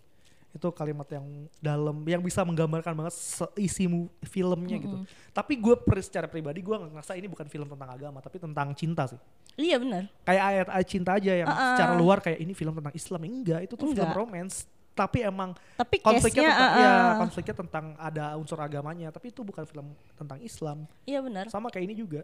Itu 0.53 0.69
kalimat 0.69 1.09
yang 1.09 1.49
dalam, 1.57 2.05
yang 2.05 2.21
bisa 2.21 2.45
menggambarkan 2.45 2.93
banget 2.93 3.17
isi 3.57 3.89
filmnya 4.29 4.77
gitu. 4.77 5.01
Tapi 5.33 5.57
gue 5.57 5.75
secara 6.05 6.29
pribadi 6.29 6.61
gue 6.61 6.77
ngerasa 6.77 7.17
ini 7.17 7.25
bukan 7.25 7.49
film 7.49 7.65
tentang 7.65 7.89
agama, 7.89 8.21
tapi 8.21 8.37
tentang 8.37 8.71
cinta 8.77 9.09
sih. 9.09 9.17
Iya 9.53 9.77
benar. 9.77 10.03
Kayak 10.23 10.43
ayat-ayat 10.49 10.87
cinta 10.87 11.11
aja 11.13 11.31
yang 11.35 11.47
Uh-uh. 11.47 11.69
secara 11.77 11.93
luar 11.93 12.17
kayak 12.19 12.39
ini 12.39 12.53
film 12.53 12.73
tentang 12.73 12.93
Islam. 12.93 13.19
Enggak, 13.21 13.59
itu 13.61 13.73
tuh 13.73 13.85
film 13.85 14.01
Enggak. 14.01 14.17
romance. 14.17 14.55
Tapi 14.93 15.25
emang 15.25 15.57
Tapi 15.73 15.95
konfliknya 15.99 16.53
tentang, 16.53 16.69
uh-uh. 16.69 16.81
ya, 16.85 16.93
konfliknya 17.17 17.55
tentang 17.57 17.85
ada 17.97 18.25
unsur 18.37 18.57
agamanya. 18.57 19.09
Tapi 19.09 19.29
itu 19.29 19.41
bukan 19.41 19.65
film 19.65 19.85
tentang 20.13 20.37
Islam. 20.39 20.85
Iya 21.03 21.21
benar. 21.21 21.45
Sama 21.49 21.69
kayak 21.69 21.85
ini 21.85 21.95
juga. 21.95 22.21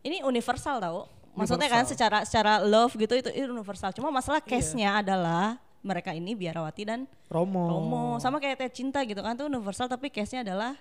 Ini 0.00 0.20
universal 0.22 0.80
tau. 0.80 1.08
Maksudnya 1.36 1.68
kan 1.68 1.84
Universal. 1.84 1.92
secara 1.92 2.18
secara 2.24 2.52
love 2.60 2.92
gitu 2.92 3.12
itu, 3.14 3.28
itu 3.28 3.44
universal. 3.46 3.92
Cuma 3.92 4.08
masalah 4.08 4.40
Iya. 4.40 4.48
case-nya 4.48 5.04
adalah 5.04 5.60
mereka 5.80 6.16
ini 6.16 6.32
biarawati 6.32 6.82
dan 6.82 7.04
Romo. 7.28 7.68
Romo. 7.68 8.04
Sama 8.16 8.40
kayak 8.40 8.56
Teh 8.58 8.72
cinta 8.72 9.04
gitu 9.04 9.20
kan 9.20 9.36
tuh 9.36 9.44
universal 9.44 9.84
tapi 9.84 10.08
case-nya 10.08 10.40
adalah 10.42 10.72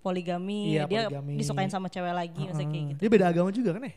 poligami. 0.00 0.76
Iya, 0.76 0.84
Dia 0.84 1.08
poligami. 1.08 1.32
disukain 1.40 1.72
sama 1.72 1.88
cewek 1.88 2.12
lagi 2.12 2.44
maksudnya 2.44 2.68
kayak 2.68 2.76
Uh-uh. 2.76 2.92
gitu. 2.92 3.00
Dia 3.00 3.08
beda 3.08 3.26
agama 3.26 3.48
juga 3.50 3.70
kan 3.72 3.82
ya? 3.82 3.94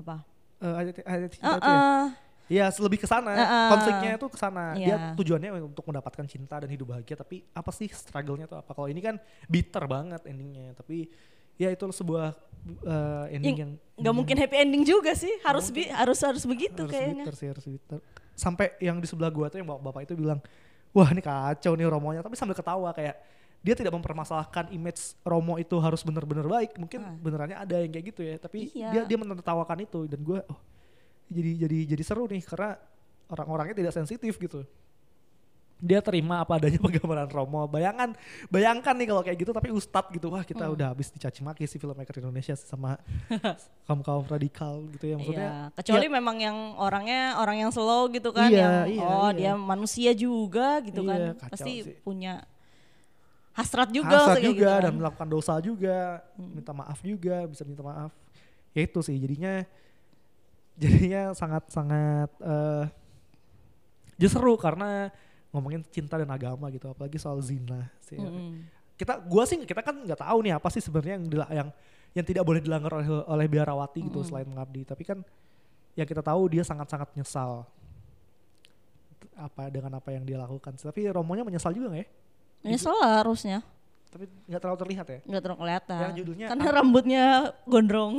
Apa? 0.00 0.16
Eh, 0.60 0.74
ayat, 0.76 0.94
ayat 1.02 1.30
cinta 1.32 1.56
itu 1.56 1.70
ya? 1.70 1.80
Iya, 2.50 2.66
lebih 2.82 2.98
ke 2.98 3.06
sana. 3.06 3.30
Uh-uh. 3.30 3.68
Konfliknya 3.72 4.10
itu 4.18 4.26
ke 4.26 4.38
sana. 4.38 4.74
Dia 4.74 4.86
Iya. 4.90 4.98
tujuannya 5.14 5.50
untuk 5.62 5.86
mendapatkan 5.86 6.26
cinta 6.26 6.58
dan 6.58 6.66
hidup 6.66 6.90
bahagia, 6.90 7.14
tapi 7.14 7.46
apa 7.54 7.70
sih 7.70 7.86
struggle-nya 7.86 8.50
tuh 8.50 8.58
apa? 8.58 8.74
Kalau 8.74 8.90
ini 8.90 8.98
kan 8.98 9.16
bitter 9.46 9.86
banget 9.86 10.26
endingnya, 10.26 10.74
tapi 10.74 11.06
ya 11.54 11.70
itu 11.70 11.84
sebuah 11.94 12.34
uh, 12.82 13.24
ending 13.30 13.56
yang 13.56 13.70
nggak 14.00 14.14
mungkin 14.16 14.34
happy 14.34 14.56
ending 14.58 14.82
juga 14.82 15.12
sih 15.12 15.30
harus 15.44 15.68
bi- 15.68 15.92
harus 15.92 16.16
harus 16.24 16.42
begitu 16.42 16.88
harus 16.88 16.90
kayaknya 16.90 17.22
bitter 17.22 17.34
sih, 17.38 17.48
harus 17.52 17.64
bitter. 17.64 17.98
Sampai 18.34 18.74
yang 18.82 18.98
di 18.98 19.06
sebelah 19.06 19.30
gua 19.30 19.46
tuh 19.46 19.60
yang 19.62 19.68
bapak, 19.70 19.84
bapak 19.86 20.00
itu 20.10 20.18
bilang, 20.18 20.40
"Wah, 20.90 21.06
ini 21.12 21.22
kacau 21.22 21.72
nih 21.78 21.86
Romonya." 21.86 22.24
Tapi 22.24 22.34
sambil 22.34 22.58
ketawa 22.58 22.90
kayak 22.90 23.14
dia 23.60 23.74
tidak 23.74 23.92
mempermasalahkan 23.92 24.68
image 24.70 25.14
Romo 25.20 25.56
itu 25.56 25.76
harus 25.76 26.00
benar-benar 26.00 26.44
baik. 26.44 26.76
Mungkin 26.76 27.00
Ah. 27.00 27.12
benerannya 27.14 27.56
ada 27.56 27.76
yang 27.76 27.88
kayak 27.88 28.06
gitu 28.08 28.20
ya, 28.22 28.36
tapi 28.36 28.72
Iya. 28.72 28.88
dia 28.90 29.02
dia 29.04 29.16
menertawakan 29.16 29.78
itu 29.80 30.04
dan 30.04 30.20
gua 30.20 30.40
oh 30.46 30.56
jadi 31.28 31.62
jadi 31.62 31.78
jadi 31.90 32.02
seru 32.02 32.24
nih 32.24 32.40
karena 32.40 32.80
orang-orangnya 33.26 33.76
tidak 33.76 33.92
sensitif 33.94 34.34
gitu. 34.34 34.64
Dia 35.78 36.00
terima 36.00 36.40
apa 36.40 36.56
adanya 36.56 36.76
penggambaran 36.84 37.24
Romo. 37.26 37.64
Bayangan, 37.64 38.12
bayangkan 38.48 38.92
nih 38.92 39.06
kalau 39.06 39.22
kayak 39.22 39.38
gitu 39.38 39.48
tapi 39.50 39.68
ustadz 39.70 40.08
gitu. 40.10 40.28
Wah, 40.28 40.40
kita 40.42 40.64
Hmm. 40.64 40.76
udah 40.76 40.92
habis 40.92 41.08
dicaci 41.08 41.40
maki 41.40 41.64
sih 41.64 41.76
filmmaker 41.76 42.16
Indonesia 42.18 42.52
sama 42.54 43.00
kaum-kaum 43.86 44.24
radikal 44.24 44.84
gitu 44.90 45.04
ya 45.04 45.16
maksudnya. 45.16 45.40
Iya, 45.40 45.56
kecuali 45.74 46.06
memang 46.10 46.36
yang 46.36 46.56
orangnya 46.76 47.20
orang 47.36 47.56
yang 47.58 47.70
slow 47.70 48.08
gitu 48.08 48.28
kan 48.28 48.48
Iya, 48.48 48.60
yang 48.60 48.74
iya, 48.92 49.04
oh 49.04 49.28
iya. 49.28 49.36
dia 49.36 49.52
manusia 49.54 50.10
juga 50.12 50.80
gitu 50.80 51.00
kan 51.02 51.16
Iya, 51.18 51.32
kacau 51.34 51.52
pasti 51.52 51.72
sih. 51.80 51.96
punya 52.00 52.44
hasrat 53.60 53.88
juga 53.92 54.16
hasrat 54.16 54.40
juga 54.40 54.56
gitu 54.56 54.84
dan 54.88 54.92
kan. 54.92 54.96
melakukan 54.96 55.28
dosa 55.28 55.54
juga. 55.60 56.24
Minta 56.40 56.72
maaf 56.72 56.98
juga 57.04 57.44
bisa 57.44 57.62
minta 57.68 57.84
maaf. 57.84 58.10
Ya 58.72 58.88
itu 58.88 59.00
sih 59.04 59.20
jadinya 59.20 59.68
jadinya 60.80 61.22
sangat 61.36 61.68
sangat 61.68 62.30
jadi 64.16 64.28
seru 64.32 64.56
karena 64.56 65.12
ngomongin 65.50 65.84
cinta 65.88 66.16
dan 66.16 66.30
agama 66.30 66.70
gitu 66.72 66.88
apalagi 66.88 67.18
soal 67.20 67.40
zina 67.42 67.88
sih. 68.04 68.20
Mm-mm. 68.20 68.64
kita 68.94 69.16
gua 69.24 69.48
sih 69.48 69.56
kita 69.64 69.80
kan 69.80 69.96
nggak 69.96 70.20
tahu 70.20 70.38
nih 70.44 70.52
apa 70.54 70.68
sih 70.68 70.84
sebenarnya 70.84 71.16
yang 71.16 71.24
yang 71.50 71.68
yang 72.12 72.26
tidak 72.26 72.44
boleh 72.44 72.60
dilanggar 72.60 72.92
oleh 73.00 73.08
oleh 73.08 73.46
biarawati 73.48 74.04
gitu 74.06 74.20
selain 74.20 74.44
mengabdi 74.44 74.84
tapi 74.84 75.02
kan 75.08 75.24
yang 75.96 76.04
kita 76.04 76.20
tahu 76.20 76.52
dia 76.52 76.62
sangat-sangat 76.62 77.08
nyesal 77.16 77.64
apa 79.40 79.72
dengan 79.72 79.96
apa 79.96 80.12
yang 80.12 80.22
dia 80.22 80.36
lakukan 80.36 80.76
tapi 80.76 81.08
Romonya 81.08 81.48
menyesal 81.48 81.72
juga 81.72 81.90
nggak 81.90 82.02
ya 82.04 82.08
Nyesel 82.62 82.94
lah 82.94 83.20
harusnya. 83.20 83.60
tapi 84.10 84.26
nggak 84.44 84.58
terlalu 84.58 84.78
terlihat 84.80 85.06
ya 85.06 85.18
Nggak 85.22 85.40
terlalu 85.40 85.58
kelihatan. 85.60 86.00
Yang 86.02 86.14
judulnya 86.18 86.46
Karena 86.50 86.64
apa? 86.64 86.74
rambutnya 86.74 87.24
gondrong. 87.64 88.14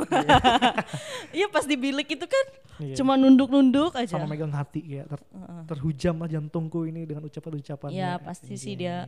Iya 1.30 1.48
pas 1.54 1.66
di 1.66 1.76
bilik 1.76 2.08
itu 2.10 2.26
kan 2.26 2.46
Iya. 2.80 2.96
cuma 2.98 3.14
nunduk-nunduk 3.14 3.94
aja. 3.94 4.10
sama 4.10 4.26
megang 4.26 4.50
hati 4.50 4.82
kayak 4.82 5.06
ter- 5.06 5.28
terhujam 5.68 6.16
lah 6.16 6.26
jantungku 6.26 6.82
ini 6.84 7.04
dengan 7.04 7.22
ucapan-ucapannya 7.24 7.94
Iya 7.94 8.18
pasti 8.18 8.56
sih 8.56 8.74
dia 8.74 9.06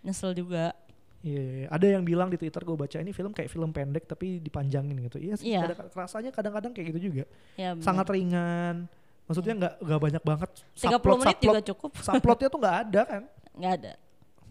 nyesel 0.00 0.30
juga. 0.32 0.70
Iya, 1.18 1.34
iya, 1.34 1.52
iya. 1.56 1.68
ada 1.68 1.86
yang 1.88 2.04
bilang 2.04 2.28
di 2.28 2.36
Twitter 2.36 2.62
gue 2.62 2.76
baca 2.76 2.94
ini 2.96 3.10
film 3.10 3.32
kayak 3.32 3.48
film 3.48 3.72
pendek 3.72 4.04
tapi 4.04 4.38
dipanjangin 4.38 4.94
gitu. 5.02 5.18
Iya 5.18 5.34
Iya. 5.34 5.60
kadang- 5.66 5.90
rasanya 5.96 6.30
kadang-kadang 6.30 6.70
kayak 6.70 6.86
gitu 6.92 7.10
juga. 7.10 7.24
Ya, 7.56 7.72
bener. 7.72 7.82
Sangat 7.82 8.06
ringan. 8.06 8.86
Maksudnya 9.24 9.54
nggak 9.56 9.74
nggak 9.80 10.00
banyak 10.00 10.22
banget. 10.22 10.50
30 10.76 11.18
menit 11.18 11.38
juga 11.42 11.60
cukup. 11.64 11.90
Subplotnya 11.98 12.48
tuh 12.48 12.60
nggak 12.60 12.76
ada 12.84 13.02
kan. 13.02 13.22
Nggak 13.52 13.72
ada. 13.74 13.92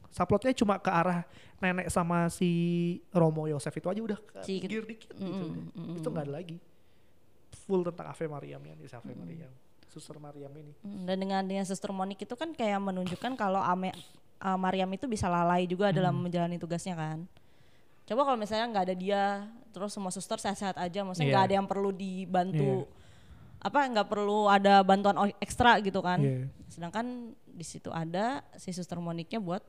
Subplotnya 0.10 0.54
cuma 0.54 0.78
ke 0.78 0.88
arah 0.88 1.28
nenek 1.58 1.90
sama 1.90 2.30
si 2.30 2.50
Romo 3.12 3.46
Yosef 3.46 3.72
itu 3.72 3.88
aja 3.88 4.02
udah 4.02 4.18
ke 4.18 4.40
Sedikit. 4.42 4.70
pinggir 4.70 4.84
dikit 4.86 5.10
gitu. 5.12 5.26
Mm, 5.26 5.70
mm, 5.74 5.96
Itu 5.98 6.08
nggak 6.10 6.26
ada 6.26 6.34
lagi. 6.34 6.58
Full 7.66 7.82
tentang 7.84 8.08
Ave 8.08 8.26
Mariam 8.26 8.62
ya, 8.62 8.74
di 8.74 8.86
Ave 8.86 9.14
Mariam. 9.14 9.52
Suster 9.88 10.16
Mariam 10.18 10.52
ini. 10.54 10.74
Mm, 10.82 11.04
Dan 11.04 11.16
dengan 11.18 11.42
dengan 11.44 11.66
Suster 11.66 11.92
Monik 11.92 12.22
itu 12.22 12.34
kan 12.34 12.52
kayak 12.52 12.78
menunjukkan 12.78 13.34
kalau 13.36 13.60
Ame, 13.60 13.92
uh, 14.40 14.56
Mariam 14.56 14.88
itu 14.90 15.06
bisa 15.06 15.28
lalai 15.28 15.66
juga 15.66 15.90
dalam 15.90 16.14
Hmm. 16.14 16.24
menjalani 16.30 16.56
tugasnya 16.56 16.94
kan. 16.94 17.26
Coba 18.04 18.24
kalau 18.24 18.40
misalnya 18.40 18.70
nggak 18.70 18.86
ada 18.88 18.96
dia, 18.96 19.24
terus 19.70 19.92
semua 19.92 20.10
suster 20.10 20.38
sehat-sehat 20.38 20.78
aja, 20.78 21.04
maksudnya 21.04 21.28
nggak 21.28 21.44
Iya. 21.44 21.50
ada 21.50 21.56
yang 21.56 21.68
perlu 21.68 21.92
dibantu, 21.92 22.88
apa 23.60 23.80
nggak 23.84 24.08
perlu 24.08 24.48
ada 24.48 24.80
bantuan 24.80 25.18
ekstra 25.38 25.76
gitu 25.82 26.00
kan. 26.00 26.22
Iya. 26.22 26.48
Sedangkan 26.70 27.06
di 27.44 27.66
situ 27.66 27.92
ada 27.92 28.46
si 28.56 28.70
Suster 28.70 28.96
Moniknya 28.96 29.42
buat 29.42 29.60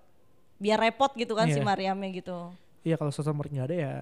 biar 0.58 0.78
repot 0.78 1.10
gitu 1.14 1.32
kan 1.32 1.46
si 1.46 1.56
Iya. 1.56 1.64
Mariamnya 1.64 2.10
gitu. 2.12 2.38
Iya 2.82 2.94
kalau 2.94 3.10
Suster 3.10 3.32
Mariam 3.32 3.54
nggak 3.56 3.68
ada 3.68 3.76
ya 3.76 3.94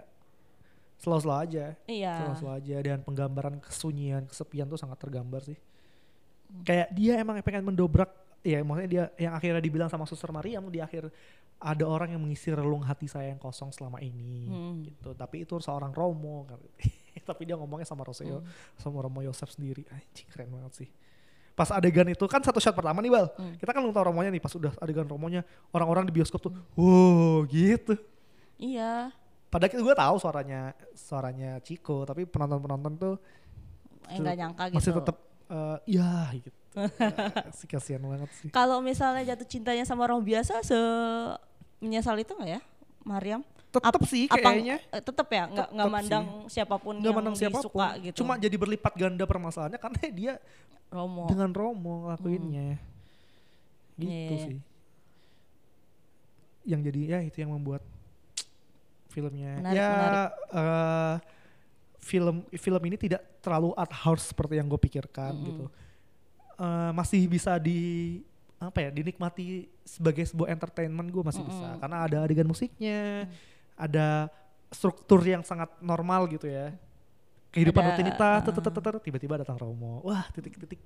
slow-slow 0.96 1.36
aja. 1.36 1.76
Iya. 1.84 2.14
Slow-slow 2.24 2.52
aja 2.56 2.76
dan 2.80 2.98
penggambaran 3.00 3.60
kesunyian, 3.60 4.24
kesepian 4.24 4.64
tuh 4.64 4.76
sangat 4.76 4.96
tergambar 4.96 5.44
sih. 5.44 5.56
Kayak 6.62 6.88
dia 6.90 7.18
emang 7.18 7.36
pengen 7.42 7.64
mendobrak 7.64 8.08
ya 8.40 8.62
maksudnya 8.62 8.88
dia 8.88 9.04
yang 9.18 9.34
akhirnya 9.34 9.58
dibilang 9.58 9.90
sama 9.90 10.06
Suster 10.06 10.30
Mariam 10.30 10.64
di 10.66 10.78
akhir 10.78 11.10
ada 11.56 11.84
orang 11.84 12.12
yang 12.12 12.20
mengisi 12.20 12.52
relung 12.52 12.84
hati 12.84 13.08
saya 13.08 13.32
yang 13.32 13.40
kosong 13.40 13.72
selama 13.72 13.98
ini 13.98 14.46
Hmm. 14.46 14.74
gitu. 14.84 15.12
Tapi 15.12 15.42
itu 15.42 15.56
seorang 15.58 15.90
Romo. 15.90 16.44
Tapi 17.28 17.42
dia 17.42 17.56
ngomongnya 17.56 17.84
sama 17.84 18.04
Roseo, 18.04 18.38
Hmm. 18.38 18.48
sama 18.78 19.02
Romo 19.02 19.18
Yosef 19.20 19.50
sendiri. 19.50 19.82
Anjing 19.90 20.28
keren 20.30 20.48
banget 20.48 20.84
sih. 20.84 20.88
Pas 21.56 21.72
adegan 21.72 22.04
itu 22.04 22.20
kan 22.28 22.44
satu 22.44 22.60
shot 22.60 22.76
pertama 22.76 23.00
nih 23.00 23.08
Bal. 23.08 23.26
Hmm. 23.32 23.56
Kita 23.56 23.72
kan 23.72 23.80
belum 23.80 23.96
tahu 23.96 24.12
Romonya 24.12 24.28
nih 24.28 24.42
pas 24.44 24.52
udah 24.52 24.76
adegan 24.76 25.08
Romonya 25.08 25.40
orang-orang 25.72 26.04
di 26.04 26.12
bioskop 26.12 26.44
tuh, 26.44 26.52
wow 26.76 27.40
gitu. 27.48 27.96
Iya. 28.60 29.08
Padahal 29.48 29.72
gue 29.72 29.94
tahu 29.96 30.16
suaranya 30.20 30.60
suaranya 30.92 31.56
Chico, 31.64 32.04
tapi 32.04 32.28
penonton-penonton 32.28 32.94
tuh 32.94 33.14
Eh, 34.06 34.22
nggak 34.22 34.36
nyangka 34.38 34.64
gitu. 34.70 34.76
masih 34.78 34.92
tetap 35.02 35.16
eh, 35.48 35.78
ya 35.90 36.12
gitu. 36.36 36.58
si 37.58 37.64
kasihan 37.64 38.04
banget 38.04 38.30
sih. 38.36 38.48
Kalau 38.52 38.78
misalnya 38.84 39.34
jatuh 39.34 39.48
cintanya 39.48 39.82
sama 39.82 40.04
orang 40.04 40.20
biasa 40.20 40.60
se 40.60 40.78
menyesal 41.80 42.14
itu 42.20 42.36
nggak 42.36 42.50
ya, 42.52 42.60
Mariam? 43.02 43.42
Tetap 43.68 43.92
Ap- 43.94 44.06
sih 44.06 44.24
kayaknya. 44.26 44.80
eh, 44.86 45.00
tetep 45.00 45.28
ya, 45.28 45.44
nggak 45.46 45.68
nggak 45.68 45.84
Tetep 45.84 45.96
mandang 46.00 46.24
siapa 46.46 46.76
pun 46.76 46.94
Nggak 46.94 47.04
yang 47.04 47.16
mandang 47.16 47.36
siapa 47.36 47.52
pun. 47.52 47.62
disuka 47.62 47.88
gitu. 48.00 48.16
Cuma 48.18 48.32
jadi 48.36 48.56
berlipat 48.56 48.92
ganda 48.94 49.24
permasalahannya 49.24 49.76
karena 49.76 50.00
dia 50.10 50.34
Romo. 50.88 51.26
dengan 51.26 51.50
Romo 51.50 51.94
ngelakuinnya. 52.04 52.78
Gitu 53.94 54.06
Iya. 54.32 54.44
sih. 54.46 54.58
Yang 56.64 56.80
jadi 56.84 57.00
ya 57.06 57.18
itu 57.22 57.36
yang 57.38 57.52
membuat 57.52 57.82
filmnya 59.08 59.52
Menarik, 59.56 59.76
ya 59.76 59.88
menarik. 59.88 60.30
eh, 60.52 61.14
film 62.00 62.36
film 62.50 62.82
ini 62.84 62.96
tidak 62.96 63.22
terlalu 63.38 63.70
art 63.72 63.94
house 63.94 64.30
seperti 64.30 64.56
yang 64.56 64.66
gue 64.66 64.78
pikirkan 64.78 65.32
Mm-mm. 65.32 65.46
gitu. 65.46 65.64
Eh, 66.56 66.90
masih 66.92 67.22
bisa 67.24 67.54
di 67.56 68.20
apa 68.56 68.80
ya 68.80 68.90
dinikmati 68.90 69.68
sebagai 69.82 70.24
sebuah 70.24 70.48
entertainment 70.48 71.06
gue 71.06 71.22
masih 71.22 71.42
bisa 71.42 71.60
Mm-mm. 71.66 71.78
karena 71.78 71.96
ada 72.00 72.16
adegan 72.22 72.44
musiknya, 72.44 73.28
ada 73.76 74.32
struktur 74.72 75.22
yang 75.22 75.44
sangat 75.46 75.70
normal 75.78 76.26
gitu 76.32 76.48
ya. 76.48 76.74
Kehidupan 77.54 77.80
Ada, 77.80 77.88
rutinitas, 77.94 78.38
uh. 78.44 79.00
tiba-tiba 79.00 79.40
datang 79.40 79.56
Romo. 79.56 80.04
Wah, 80.04 80.28
titik-titik 80.34 80.80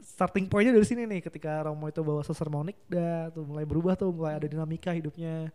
starting 0.00 0.48
pointnya 0.48 0.72
dari 0.76 0.86
sini 0.86 1.08
nih 1.08 1.20
ketika 1.24 1.64
Romo 1.64 1.88
itu 1.88 2.00
bawa 2.04 2.20
suster 2.24 2.48
Monik 2.48 2.76
dah 2.88 3.32
tuh 3.32 3.44
mulai 3.44 3.64
berubah 3.64 3.96
tuh 3.96 4.12
mulai 4.12 4.36
ada 4.36 4.46
dinamika 4.48 4.92
hidupnya 4.92 5.50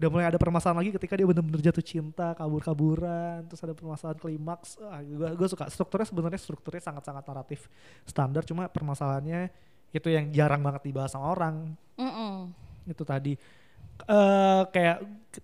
udah 0.00 0.08
mulai 0.08 0.26
ada 0.32 0.40
permasalahan 0.40 0.80
lagi 0.80 0.96
ketika 0.96 1.12
dia 1.12 1.28
benar-benar 1.28 1.60
jatuh 1.60 1.84
cinta 1.84 2.32
kabur-kaburan 2.32 3.44
terus 3.44 3.60
ada 3.60 3.76
permasalahan 3.76 4.16
klimaks 4.16 4.80
ah, 4.80 5.04
gue 5.04 5.28
gue 5.36 5.48
suka 5.52 5.68
strukturnya 5.68 6.08
sebenarnya 6.08 6.40
strukturnya 6.40 6.82
sangat-sangat 6.88 7.20
naratif 7.20 7.68
standar 8.08 8.40
cuma 8.48 8.64
permasalahannya 8.72 9.52
itu 9.92 10.08
yang 10.08 10.32
jarang 10.32 10.64
banget 10.64 10.88
dibahas 10.88 11.12
sama 11.12 11.28
orang 11.28 11.76
Mm-mm. 12.00 12.48
itu 12.88 13.04
tadi 13.04 13.36
eh 14.02 14.62
kayak 14.68 14.96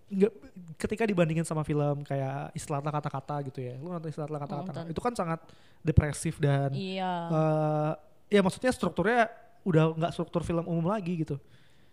nggak- 0.09 0.37
ketika 0.77 1.05
dibandingin 1.05 1.43
sama 1.43 1.63
film 1.63 2.03
kayak 2.03 2.53
istilah 2.53 2.83
kata-kata 2.83 3.41
gitu 3.45 3.61
ya 3.61 3.75
lu 3.77 3.89
nonton 3.89 4.09
istilah 4.09 4.29
kata-kata 4.29 4.85
itu 4.87 4.99
kan 4.99 5.13
sangat 5.13 5.41
depresif 5.81 6.37
dan 6.37 6.69
Iya. 6.71 7.13
eh 7.29 7.93
ya 8.29 8.41
maksudnya 8.41 8.71
strukturnya 8.71 9.31
udah 9.63 9.95
nggak 9.95 10.13
struktur 10.13 10.43
film 10.43 10.65
umum 10.65 10.87
lagi 10.87 11.17
gitu 11.17 11.39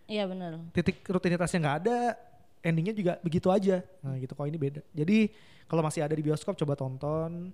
Iya 0.03 0.25
benar. 0.25 0.59
titik 0.71 0.99
rutinitasnya 1.01 1.59
nggak 1.59 1.77
ada 1.79 1.97
endingnya 2.59 2.91
juga 2.91 3.13
begitu 3.19 3.47
aja 3.47 3.79
nah 3.99 4.15
gitu 4.15 4.33
kalau 4.33 4.47
ini 4.47 4.57
beda 4.57 4.81
jadi 4.89 5.31
kalau 5.63 5.79
masih 5.79 6.01
ada 6.01 6.11
di 6.11 6.21
bioskop 6.21 6.55
coba 6.55 6.73
tonton 6.73 7.53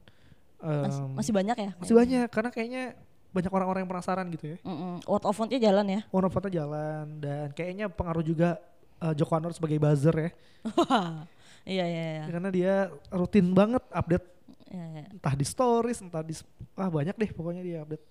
Mas- 0.60 0.98
Em, 0.98 1.14
masih 1.14 1.32
banyak 1.32 1.56
ya? 1.58 1.72
masih 1.78 1.96
banyak 1.96 2.28
karena 2.28 2.50
kayaknya 2.50 2.84
banyak 3.30 3.48
orang-orang 3.48 3.86
yang 3.86 3.92
penasaran 3.92 4.28
gitu 4.30 4.46
ya 4.50 4.58
Mm-mm. 4.62 5.00
Word 5.06 5.24
of 5.24 5.36
mouth-nya 5.36 5.60
jalan 5.62 5.86
ya? 5.88 6.02
Warner 6.10 6.28
Foto 6.30 6.48
jalan 6.48 7.06
dan 7.18 7.48
kayaknya 7.54 7.86
pengaruh 7.88 8.20
juga 8.22 8.58
eh, 9.00 9.14
Joko 9.16 9.34
Anwar 9.36 9.54
sebagai 9.54 9.80
buzzer 9.80 10.16
ya. 10.16 10.30
Iya 11.70 11.86
iya 11.86 12.04
iya. 12.18 12.24
karena 12.32 12.50
dia 12.50 12.74
rutin 13.14 13.54
banget 13.54 13.84
update. 13.94 14.26
Iya, 14.74 14.86
iya. 14.90 15.04
entah 15.12 15.34
di 15.38 15.46
stories 15.46 16.02
entah 16.02 16.24
di 16.24 16.34
ah 16.74 16.90
banyak 16.90 17.14
deh 17.14 17.30
pokoknya 17.30 17.62
dia 17.62 17.78
update. 17.84 18.06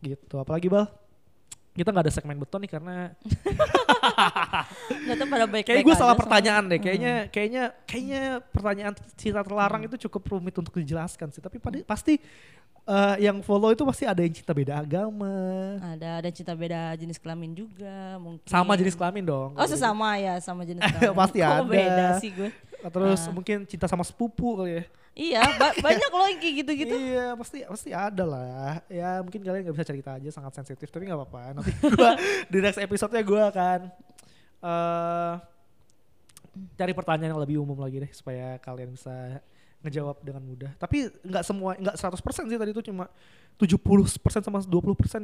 Gitu. 0.00 0.34
Apalagi 0.38 0.72
bal? 0.72 0.88
Kita 1.74 1.90
nggak 1.90 2.06
ada 2.06 2.14
segmen 2.14 2.38
beton 2.38 2.62
nih 2.64 2.70
karena 2.70 3.12
Nggak 5.04 5.16
tahu 5.20 5.28
pada 5.28 5.44
baik-baik 5.50 5.66
kayak 5.66 5.84
gue 5.84 5.96
salah 5.98 6.16
pertanyaan 6.16 6.64
deh. 6.70 6.80
Kayaknya 6.80 7.14
kayaknya 7.28 7.64
kayaknya 7.84 8.22
pertanyaan 8.54 8.94
cinta 9.18 9.40
terlarang 9.42 9.80
Hmm. 9.84 9.88
itu 9.90 9.96
cukup 10.08 10.22
rumit 10.38 10.54
untuk 10.56 10.74
dijelaskan 10.78 11.28
sih. 11.34 11.42
Tapi 11.42 11.58
pasti 11.84 12.16
eh, 12.84 13.16
yang 13.20 13.40
follow 13.40 13.70
itu 13.70 13.82
pasti 13.82 14.04
ada 14.04 14.18
yang 14.18 14.30
cinta 14.30 14.50
beda 14.50 14.78
agama 14.78 15.32
Ada 15.80 16.18
ada 16.18 16.28
cinta 16.28 16.52
beda 16.52 16.92
jenis 16.94 17.16
kelamin 17.16 17.52
juga 17.52 18.16
mungkin. 18.18 18.44
sama 18.44 18.74
jenis 18.74 18.92
kelamin 18.92 19.24
dong 19.24 19.50
Oh 19.52 19.64
sesama 19.64 20.16
ya 20.16 20.36
sama 20.38 20.62
jenis 20.62 20.80
kelamin. 20.90 21.14
Pasti 21.14 21.38
Kok 21.38 21.48
ada. 21.50 21.64
beda 21.64 22.06
sih 22.18 22.30
gue. 22.30 22.50
terus 22.84 23.20
Ah. 23.22 23.32
mungkin 23.32 23.64
cinta 23.64 23.84
sama 23.84 24.02
sepupu 24.02 24.58
kali 24.58 24.78
ya 24.78 24.84
Iya 25.14 25.46
ba- 25.54 25.78
banyak 25.86 26.10
loh 26.10 26.26
yang 26.26 26.38
kayak 26.38 26.54
gitu-gitu. 26.60 26.90
Iya 26.92 27.26
pasti 27.34 27.62
pasti 27.62 27.90
ada 27.90 28.26
lah. 28.26 28.82
Ya 28.88 29.22
mungkin 29.22 29.40
kalian 29.40 29.62
nggak 29.62 29.76
bisa 29.78 29.86
cerita 29.86 30.10
aja 30.12 30.26
sangat 30.28 30.52
sensitif 30.54 30.90
tapi 30.90 31.06
nggak 31.06 31.14
apa-apa. 31.16 31.54
Nanti 31.54 31.70
gua 31.94 32.18
di 32.44 32.58
next 32.58 32.76
episode-nya 32.76 33.22
gue 33.22 33.40
akan 33.46 33.80
eh 34.60 35.32
cari 36.74 36.92
pertanyaan 36.92 37.30
yang 37.30 37.40
lebih 37.40 37.58
umum 37.58 37.74
lagi 37.76 37.98
deh 37.98 38.10
supaya 38.10 38.58
kalian 38.58 38.90
bisa 38.90 39.38
ngejawab 39.84 40.16
dengan 40.18 40.40
mudah. 40.40 40.72
Tapi 40.74 41.12
nggak 41.20 41.44
semua 41.44 41.76
nggak 41.76 41.94
100% 41.94 42.16
sih 42.42 42.56
tadi 42.56 42.72
itu 42.72 42.82
cuma 42.82 43.04
70% 43.54 43.78
sama 44.40 44.58
20% 44.58 44.66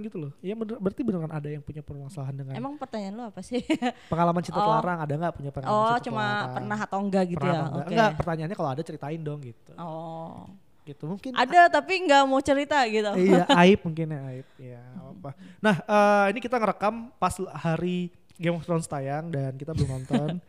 gitu 0.01 0.17
loh. 0.19 0.33
Iya 0.39 0.55
bener, 0.55 0.77
berarti 0.77 1.01
beneran 1.01 1.27
ada 1.29 1.49
yang 1.49 1.59
punya 1.59 1.81
permasalahan 1.81 2.31
dengan 2.33 2.53
Emang 2.55 2.77
pertanyaan 2.77 3.15
lu 3.15 3.25
apa 3.25 3.41
sih? 3.41 3.65
pengalaman 4.07 4.39
cinta 4.41 4.57
Oh. 4.57 4.69
telarang 4.69 4.99
ada 5.01 5.15
nggak 5.17 5.35
punya 5.35 5.51
pengalaman 5.51 5.75
oh 5.75 5.89
cinta 5.91 6.05
cuma 6.07 6.23
telarang? 6.23 6.55
pernah 6.55 6.79
atau 6.79 6.99
enggak 7.01 7.25
gitu 7.27 7.37
Pernah 7.37 7.51
ya? 7.51 7.59
enggak? 7.59 7.75
Oke. 7.81 7.91
Enggak, 7.91 8.11
pertanyaannya 8.15 8.57
kalau 8.57 8.71
ada 8.71 8.83
ceritain 8.83 9.21
dong 9.21 9.41
gitu. 9.41 9.73
Oh. 9.75 10.45
Gitu 10.81 11.05
mungkin 11.05 11.31
Ada 11.33 11.61
tapi 11.71 11.93
nggak 12.03 12.23
mau 12.25 12.41
cerita 12.41 12.83
gitu. 12.87 13.11
iya 13.15 13.45
aib 13.61 13.81
mungkin 13.81 14.07
ya 14.07 14.21
aib 14.29 14.49
ya 14.57 14.81
apa 15.13 15.31
nah 15.59 15.75
eh, 15.79 16.25
ini 16.31 16.39
kita 16.39 16.57
ngerekam 16.57 16.95
pas 17.15 17.33
hari 17.55 18.09
Game 18.35 18.57
of 18.57 18.65
Thrones 18.65 18.85
tayang 18.85 19.29
dan 19.29 19.55
kita 19.55 19.73
belum 19.73 19.91
nonton 19.99 20.37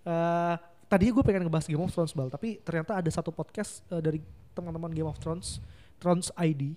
Eh 0.00 0.54
tadinya 0.88 1.12
gue 1.14 1.24
pengen 1.24 1.44
ngebahas 1.44 1.68
Game 1.68 1.84
of 1.84 1.92
Thrones 1.92 2.16
bal 2.16 2.32
tapi 2.32 2.58
ternyata 2.64 2.96
ada 2.96 3.10
satu 3.12 3.28
podcast 3.30 3.84
eh, 3.92 4.00
dari 4.00 4.18
teman-teman 4.56 4.90
Game 4.90 5.06
of 5.06 5.20
Thrones 5.20 5.60
Thrones 6.00 6.32
ID 6.34 6.72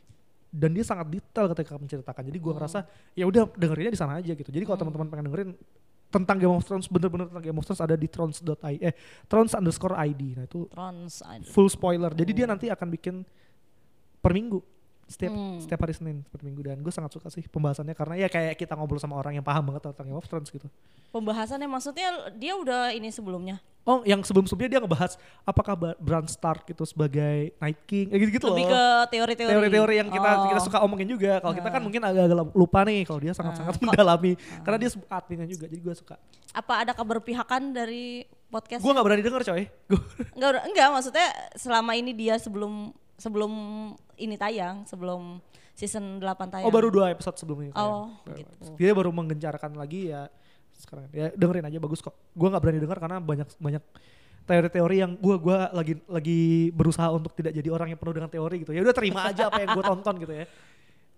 dan 0.52 0.76
dia 0.76 0.84
sangat 0.84 1.08
detail 1.08 1.48
ketika 1.56 1.80
menceritakan. 1.80 2.28
Jadi 2.28 2.38
gue 2.38 2.54
ngerasa 2.54 2.84
ya 3.16 3.24
udah 3.24 3.48
dengerinnya 3.56 3.96
di 3.96 4.00
sana 4.00 4.20
aja 4.20 4.36
gitu. 4.36 4.52
Jadi 4.52 4.68
kalau 4.68 4.76
Hmm. 4.76 4.84
teman-teman 4.84 5.08
pengen 5.08 5.26
dengerin 5.32 5.50
tentang 6.12 6.38
Game 6.44 6.52
of 6.52 6.68
Thrones 6.68 6.92
bener-bener 6.92 7.32
tentang 7.32 7.46
Game 7.48 7.56
of 7.56 7.64
Thrones 7.64 7.80
ada 7.80 7.96
di 7.96 8.04
thrones.id 8.04 8.84
eh 8.84 8.92
thrones 9.32 9.56
underscore 9.56 9.96
ID 9.96 10.36
nah 10.36 10.44
itu 10.44 10.68
full 11.48 11.72
spoiler. 11.72 12.12
Jadi 12.12 12.32
dia 12.36 12.44
nanti 12.44 12.68
akan 12.68 12.88
bikin 12.92 13.24
per 14.20 14.36
minggu 14.36 14.60
setiap 15.12 15.30
Hmm. 15.30 15.60
setiap 15.60 15.80
hari 15.80 15.92
Senin 15.92 16.24
per 16.24 16.40
minggu 16.40 16.64
dan 16.64 16.80
gue 16.80 16.90
sangat 16.90 17.12
suka 17.12 17.28
sih 17.28 17.44
pembahasannya 17.44 17.92
karena 17.92 18.16
ya 18.18 18.28
kayak 18.28 18.56
kita 18.56 18.74
ngobrol 18.74 18.96
sama 18.96 19.14
orang 19.14 19.36
yang 19.36 19.44
paham 19.44 19.62
banget 19.66 19.86
tentang 19.86 20.08
Game 20.08 20.16
of 20.16 20.26
Thrones 20.26 20.48
gitu 20.48 20.72
Pembahasannya 21.10 21.68
maksudnya 21.68 22.08
dia 22.34 22.56
udah 22.56 22.90
ini 22.90 23.10
sebelumnya. 23.10 23.60
oh 23.82 24.00
yang 24.04 24.22
sebelum-sebelumnya 24.22 24.70
dia 24.70 24.80
ngebahas 24.80 25.18
apakah 25.42 25.74
Bran 25.98 26.24
Stark 26.26 26.64
itu 26.66 26.86
sebagai 26.86 27.52
Night 27.58 27.82
King 27.84 28.08
eh 28.08 28.18
gitu-gitu 28.18 28.48
Lebih 28.48 28.64
loh 28.64 28.72
ke 28.72 28.84
teori-teori. 29.12 29.52
teori-teori 29.52 29.96
yang 29.98 30.08
kita 30.08 30.30
Oh. 30.32 30.48
kita 30.48 30.62
suka 30.62 30.78
omongin 30.80 31.10
juga. 31.10 31.38
Kalau 31.38 31.52
kita 31.52 31.68
kan 31.68 31.82
mungkin 31.82 32.00
agak-agak 32.00 32.54
lupa 32.54 32.80
nih. 32.84 33.04
Kalau 33.04 33.20
dia 33.20 33.34
sangat-sangat 33.34 33.74
Ah. 33.74 33.82
mendalami 33.84 34.34
karena 34.62 34.78
dia 34.78 34.90
adminnya 35.10 35.44
juga. 35.46 35.66
Jadi 35.66 35.82
gue 35.82 35.96
suka. 35.98 36.16
Apa 36.52 36.74
ada 36.80 36.94
keberpihakan 36.94 37.74
dari 37.74 38.22
podcast? 38.48 38.80
Gue 38.80 38.94
nggak 38.94 39.02
berani 39.04 39.22
denger 39.22 39.44
coy. 39.44 39.64
Gua- 39.90 40.06
Enggak, 40.32 40.52
enggak 40.64 40.88
maksudnya 40.94 41.28
selama 41.56 41.92
ini 41.94 42.12
dia 42.14 42.38
sebelum 42.38 42.94
sebelum 43.22 43.54
ini 44.18 44.36
tayang, 44.36 44.82
sebelum 44.90 45.38
season 45.78 46.18
8 46.18 46.50
tayang. 46.50 46.66
oh 46.66 46.74
baru 46.74 46.90
dua 46.90 47.14
episode 47.14 47.38
sebelum 47.38 47.70
ini. 47.70 47.72
Oh, 47.78 48.10
Baru- 48.26 48.38
gitu. 48.42 48.54
Dia 48.82 48.92
baru 48.98 49.14
menggencarkan 49.14 49.78
lagi 49.78 50.10
ya. 50.10 50.26
Sekarang 50.74 51.06
ya 51.14 51.30
dengerin 51.38 51.70
aja 51.70 51.78
bagus 51.78 52.02
kok. 52.02 52.18
Gue 52.34 52.50
nggak 52.50 52.62
berani 52.62 52.80
denger 52.82 52.98
karena 52.98 53.18
banyak 53.22 53.48
banyak 53.62 53.84
teori-teori 54.42 54.96
yang 54.98 55.12
gue 55.16 55.36
gua 55.38 55.70
lagi 55.70 55.94
lagi 56.10 56.74
berusaha 56.74 57.14
untuk 57.14 57.38
tidak 57.38 57.54
jadi 57.54 57.70
orang 57.70 57.94
yang 57.94 58.00
penuh 58.02 58.16
dengan 58.18 58.32
teori 58.32 58.66
gitu 58.66 58.74
ya 58.74 58.82
udah 58.82 58.96
terima 58.96 59.30
aja 59.30 59.48
apa 59.54 59.62
yang 59.62 59.70
gue 59.78 59.86
tonton 59.86 60.16
gitu 60.18 60.34
ya 60.34 60.46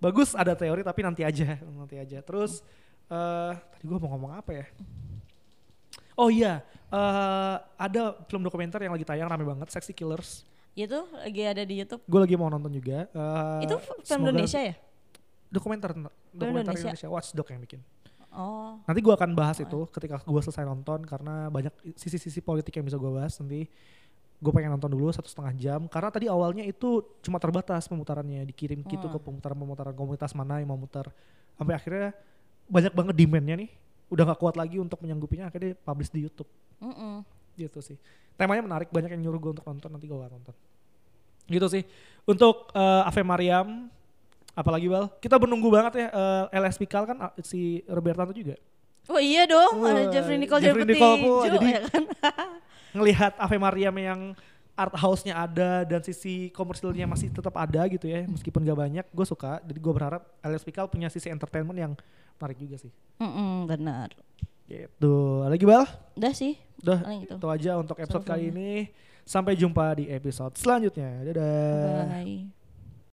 bagus 0.03 0.35
ada 0.35 0.53
teori 0.53 0.83
tapi 0.83 0.99
nanti 1.07 1.23
aja 1.23 1.55
nanti 1.63 1.95
aja 1.95 2.19
terus 2.19 2.59
eh 3.07 3.53
tadi 3.55 3.83
gue 3.87 3.97
mau 4.03 4.11
ngomong 4.11 4.31
apa 4.43 4.51
ya 4.51 4.65
oh 6.19 6.27
iya 6.27 6.59
eh 6.91 7.55
ada 7.79 8.19
film 8.27 8.43
dokumenter 8.43 8.83
yang 8.83 8.93
lagi 8.93 9.07
tayang 9.07 9.31
rame 9.31 9.47
banget 9.47 9.71
Sexy 9.71 9.95
Killers 9.95 10.43
Itu 10.73 11.05
lagi 11.13 11.41
ada 11.45 11.61
di 11.61 11.75
YouTube. 11.79 12.01
gue 12.03 12.19
lagi 12.19 12.35
mau 12.35 12.49
nonton 12.49 12.73
juga 12.73 13.05
Eh, 13.07 13.65
itu 13.65 13.75
film 14.03 14.21
Indonesia 14.25 14.59
ya? 14.59 14.75
dokumenter 15.47 15.93
dokumenter 16.33 16.73
Indonesia. 16.73 16.89
Indonesia. 16.89 17.09
Watchdog 17.09 17.47
yang 17.49 17.61
bikin 17.61 17.81
Oh. 18.33 18.81
Nanti 18.89 18.97
gua 19.05 19.13
akan 19.13 19.37
bahas 19.37 19.61
itu 19.61 19.85
ketika 19.93 20.17
gua 20.25 20.41
selesai 20.41 20.65
nonton 20.65 21.05
karena 21.05 21.53
banyak 21.53 21.69
sisi-sisi 21.93 22.41
politik 22.41 22.73
yang 22.73 22.81
bisa 22.81 22.97
gua 22.97 23.21
bahas 23.21 23.37
nanti. 23.37 23.69
Gue 24.41 24.51
pengen 24.51 24.75
nonton 24.75 24.91
dulu 24.91 25.07
satu 25.07 25.29
setengah 25.31 25.53
jam 25.55 25.79
karena 25.87 26.11
tadi 26.11 26.27
awalnya 26.27 26.67
itu 26.67 26.99
cuma 27.23 27.39
terbatas 27.39 27.87
pemutarannya 27.87 28.43
dikirim 28.43 28.83
gitu 28.83 29.07
ke 29.07 29.15
pemutaran-pemutaran 29.15 29.95
komunitas 29.95 30.35
mana 30.35 30.59
yang 30.59 30.67
mau 30.67 30.75
muter 30.75 31.07
sampai 31.55 31.79
akhirnya 31.79 32.11
banyak 32.67 32.91
banget 32.91 33.15
demandnya 33.15 33.55
nih 33.55 33.71
udah 34.11 34.23
nggak 34.27 34.39
kuat 34.43 34.59
lagi 34.59 34.83
untuk 34.83 34.99
menyanggupinya 34.99 35.47
akhirnya 35.47 35.79
publish 35.79 36.11
di 36.11 36.27
YouTube 36.27 36.51
Mm-mm. 36.83 37.23
gitu 37.55 37.79
sih 37.79 37.95
temanya 38.35 38.63
menarik 38.65 38.89
banyak 38.89 39.13
yang 39.13 39.21
nyuruh 39.29 39.39
gue 39.39 39.51
untuk 39.59 39.65
nonton 39.65 39.89
nanti 39.89 40.05
gue 40.09 40.17
akan 40.17 40.31
nonton. 40.39 40.55
Gitu 41.47 41.67
sih. 41.69 41.83
Untuk 42.23 42.71
eh, 42.73 43.07
Ave 43.09 43.21
Mariam 43.21 43.87
apalagi 44.53 44.87
bal? 44.87 45.09
Kita 45.19 45.37
menunggu 45.41 45.67
banget 45.69 45.93
ya 46.03 46.07
eh, 46.09 46.59
LS 46.61 46.77
Pikal 46.79 47.03
kan 47.09 47.17
ah, 47.19 47.31
si 47.41 47.81
Robertanto 47.89 48.33
juga. 48.33 48.55
Oh 49.11 49.19
iya 49.19 49.43
dong, 49.43 49.83
ada 49.83 50.07
Wah, 50.07 50.11
Jeffrey 50.15 50.39
Nicole 50.39 50.63
Jeffrey 50.63 50.87
Nicole 50.87 51.17
pun, 51.19 51.43
jadi- 51.43 51.75
ya 51.75 51.81
kan? 51.91 52.03
ngelihat 52.95 53.33
Ave 53.41 53.57
Mariam 53.59 53.95
yang 53.99 54.19
art 54.73 54.93
house-nya 54.97 55.37
ada 55.37 55.85
dan 55.85 56.01
sisi 56.01 56.49
komersilnya 56.49 57.05
masih 57.05 57.29
tetap 57.29 57.53
ada 57.53 57.85
gitu 57.85 58.09
ya 58.09 58.25
meskipun 58.25 58.65
gak 58.65 58.79
banyak 58.79 59.05
gue 59.05 59.25
suka. 59.27 59.61
Jadi 59.61 59.77
gue 59.77 59.93
berharap 59.93 60.23
LS 60.41 60.65
Pikal 60.65 60.89
punya 60.89 61.11
sisi 61.13 61.29
entertainment 61.29 61.77
yang 61.77 61.93
menarik 62.41 62.57
juga 62.57 62.81
sih. 62.81 62.91
Mm-mm, 63.21 63.69
benar. 63.69 64.09
Gitu 64.65 65.13
lagi 65.43 65.63
bal 65.63 65.83
Udah 66.13 66.31
sih. 66.31 66.55
udah 66.79 66.99
Paling 66.99 67.21
itu. 67.25 67.35
aja 67.47 67.71
untuk 67.75 67.95
episode 67.95 68.23
kali 68.23 68.47
Sebelumnya. 68.47 68.83
ini 68.83 68.91
sampai 69.23 69.53
jumpa 69.53 69.85
di 69.95 70.05
episode 70.07 70.53
selanjutnya 70.53 71.09
dadah 71.25 72.03
Bye. 72.09 72.62